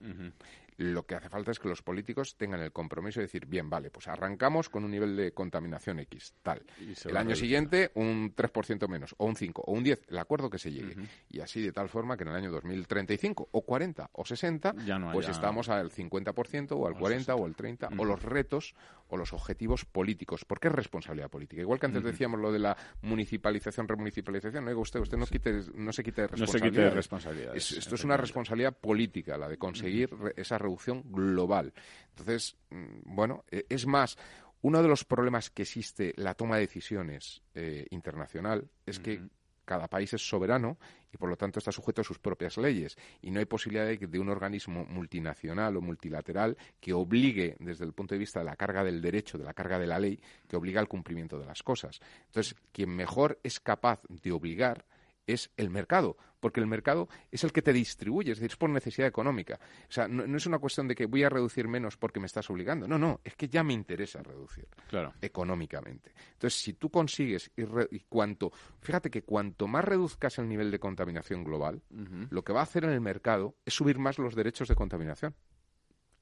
[0.79, 3.91] Lo que hace falta es que los políticos tengan el compromiso de decir, bien, vale,
[3.91, 6.63] pues arrancamos con un nivel de contaminación X, tal.
[7.05, 10.59] El año siguiente un 3% menos, o un 5, o un 10, el acuerdo que
[10.59, 10.97] se llegue.
[11.31, 14.75] Y así de tal forma que en el año 2035, o 40, o 60,
[15.13, 18.75] pues estamos al 50%, o al 40, o al 30, o los retos,
[19.09, 20.45] o los objetivos políticos.
[20.45, 25.17] Porque es responsabilidad política.Igual que antes decíamos lo de la municipalización, remunicipalización, no usted, usted
[25.17, 27.57] no, quite, no se quite de responsabilidad.
[27.57, 31.73] esto es una responsabilidad política, la de conseguir esa reducción global.
[32.11, 34.17] Entonces, mm, bueno, e, es más,
[34.63, 39.21] uno de los problemas que existe la toma de decisiones eh, internacional es que
[39.65, 40.79] cada país es soberano
[41.13, 43.99] y por lo tanto está sujeto a sus propias leyes y no hay posibilidad de,
[43.99, 48.57] de un organismo multinacional o multilateral que obligue desde el punto de vista de la
[48.57, 51.63] carga del derecho, de la carga de la ley, que obliga al cumplimiento de las
[51.63, 52.01] cosas.
[52.27, 54.87] Entonces, quien mejor es capaz de obligar
[55.27, 56.17] es el mercado,
[56.47, 59.59] porque el mercado es el que te distribuye, es decir, es por necesidad económica.
[59.89, 62.49] O sea, no, es una cuestión de que voy a reducir menos porque me estás
[62.51, 62.87] obligando.
[62.87, 65.13] No, no, es que ya me interesa reducir claro.
[65.21, 66.13] económicamente.
[66.35, 71.43] Entonces, si tú consigues y, cuanto, fíjate que cuanto más reduzcas el nivel de contaminación
[71.43, 71.83] global,
[72.31, 75.35] lo que va a hacer en el mercado es subir más los derechos de contaminación.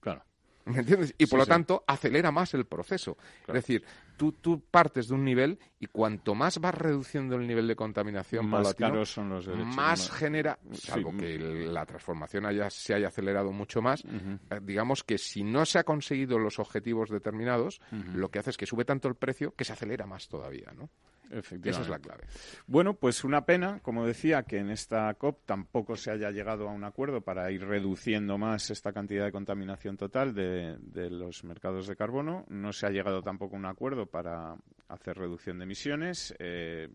[0.00, 0.24] Claro.
[0.64, 1.14] ¿Me entiendes?
[1.18, 3.18] Y por lo tanto acelera más el proceso.
[3.46, 3.84] Es decir,
[4.16, 8.48] tú, tú partes de un nivel y cuanto más vas reduciendo el nivel de contaminación
[8.48, 9.74] más caros son los derechos.
[9.74, 15.18] Más genera, salvo que la transformación haya, se haya acelerado mucho más, eh, digamos que
[15.18, 17.80] si no se ha conseguido los objetivos determinados,
[18.14, 20.90] lo que hace es que sube tanto el precio que se acelera más todavía, ¿no?
[21.30, 22.24] Esa es la clave.
[22.66, 26.72] Bueno, pues una pena, como decía, que en esta COP tampoco se haya llegado a
[26.72, 30.76] un acuerdo para ir reduciendo más esta cantidad de contaminación total de,
[31.10, 32.44] los mercados de carbono.
[32.48, 34.56] No se ha llegado tampoco a un acuerdo para
[34.88, 36.34] hacer reducción de emisiones.
[36.38, 36.88] Eh,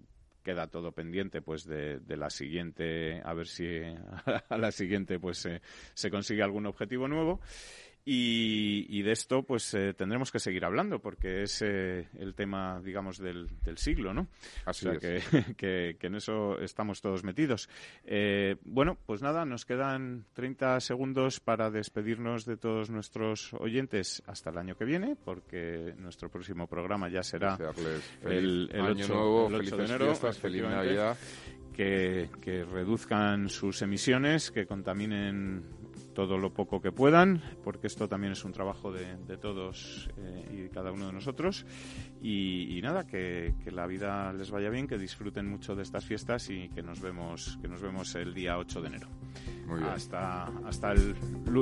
[0.43, 3.67] queda todo pendiente pues de, la siguiente a ver si
[4.49, 5.47] a la siguiente pues
[5.93, 7.41] se consigue algún objetivo nuevo
[8.11, 13.19] y, de esto, pues eh, tendremos que seguir hablando porque es eh, el tema, digamos,
[13.19, 14.27] del, siglo, ¿no?
[14.65, 14.99] Así o sea,
[15.57, 17.69] que, en eso estamos todos metidos.
[18.05, 24.49] Eh, bueno, pues nada, nos quedan 30 segundos para despedirnos de todos nuestros oyentes hasta
[24.49, 27.59] el año que viene, porque nuestro próximo programa ya será
[28.25, 30.15] el, 8, de enero.
[30.15, 31.15] feliz Navidad.
[31.73, 35.63] Que, que reduzcan sus emisiones, que contaminen
[36.19, 40.55] todo lo poco que puedan, porque esto también es un trabajo de, todos eh, y
[40.63, 41.65] de cada uno de nosotros.
[42.21, 46.67] Y, nada, que, la vida les vaya bien, que disfruten mucho de estas fiestas y
[46.67, 49.07] que nos vemos, que nos vemos el día 8 de enero.
[49.93, 51.15] Hasta, hasta el,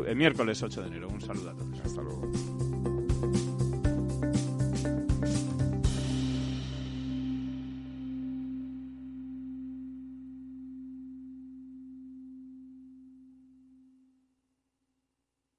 [0.08, 1.08] el miércoles 8 de enero.
[1.08, 1.80] Un saludo a todos.
[1.82, 2.97] Hasta luego.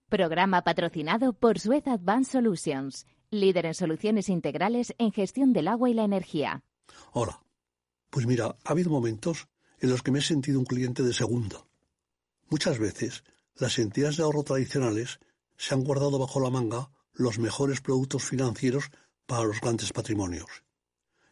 [0.09, 5.94] Programa patrocinado por Suez Advanced Solutions, líder en soluciones integrales en gestión del agua y
[5.94, 6.62] la energía.
[7.12, 7.42] Hola.
[8.09, 9.48] Pues mira, ha habido momentos
[9.80, 11.62] en los que me he sentido un cliente de segunda.
[12.48, 13.22] Muchas veces,
[13.54, 15.18] las entidades de ahorro tradicionales
[15.59, 18.90] se han guardado bajo la manga los mejores productos financieros
[19.26, 20.64] para los grandes patrimonios.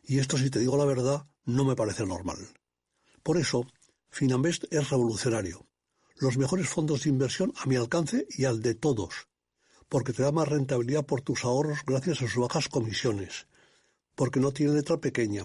[0.03, 2.47] Y esto, si te digo la verdad, no me parece normal.
[3.23, 3.67] Por eso,
[4.11, 5.67] Finambest es revolucionario
[6.19, 9.29] los mejores fondos de inversión a mi alcance y al de todos,
[9.89, 13.47] porque te da más rentabilidad por tus ahorros gracias a sus bajas comisiones,
[14.15, 15.45] porque no tiene letra pequeña,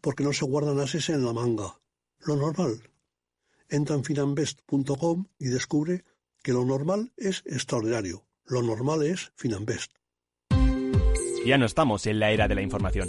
[0.00, 1.78] porque no se guardan ases en la manga.
[2.20, 2.90] Lo normal.
[3.68, 6.04] Entra en finambest.com y descubre
[6.42, 8.24] que lo normal es extraordinario.
[8.44, 9.92] Lo normal es Finambest.
[11.46, 13.08] Ya no estamos en la era de la información,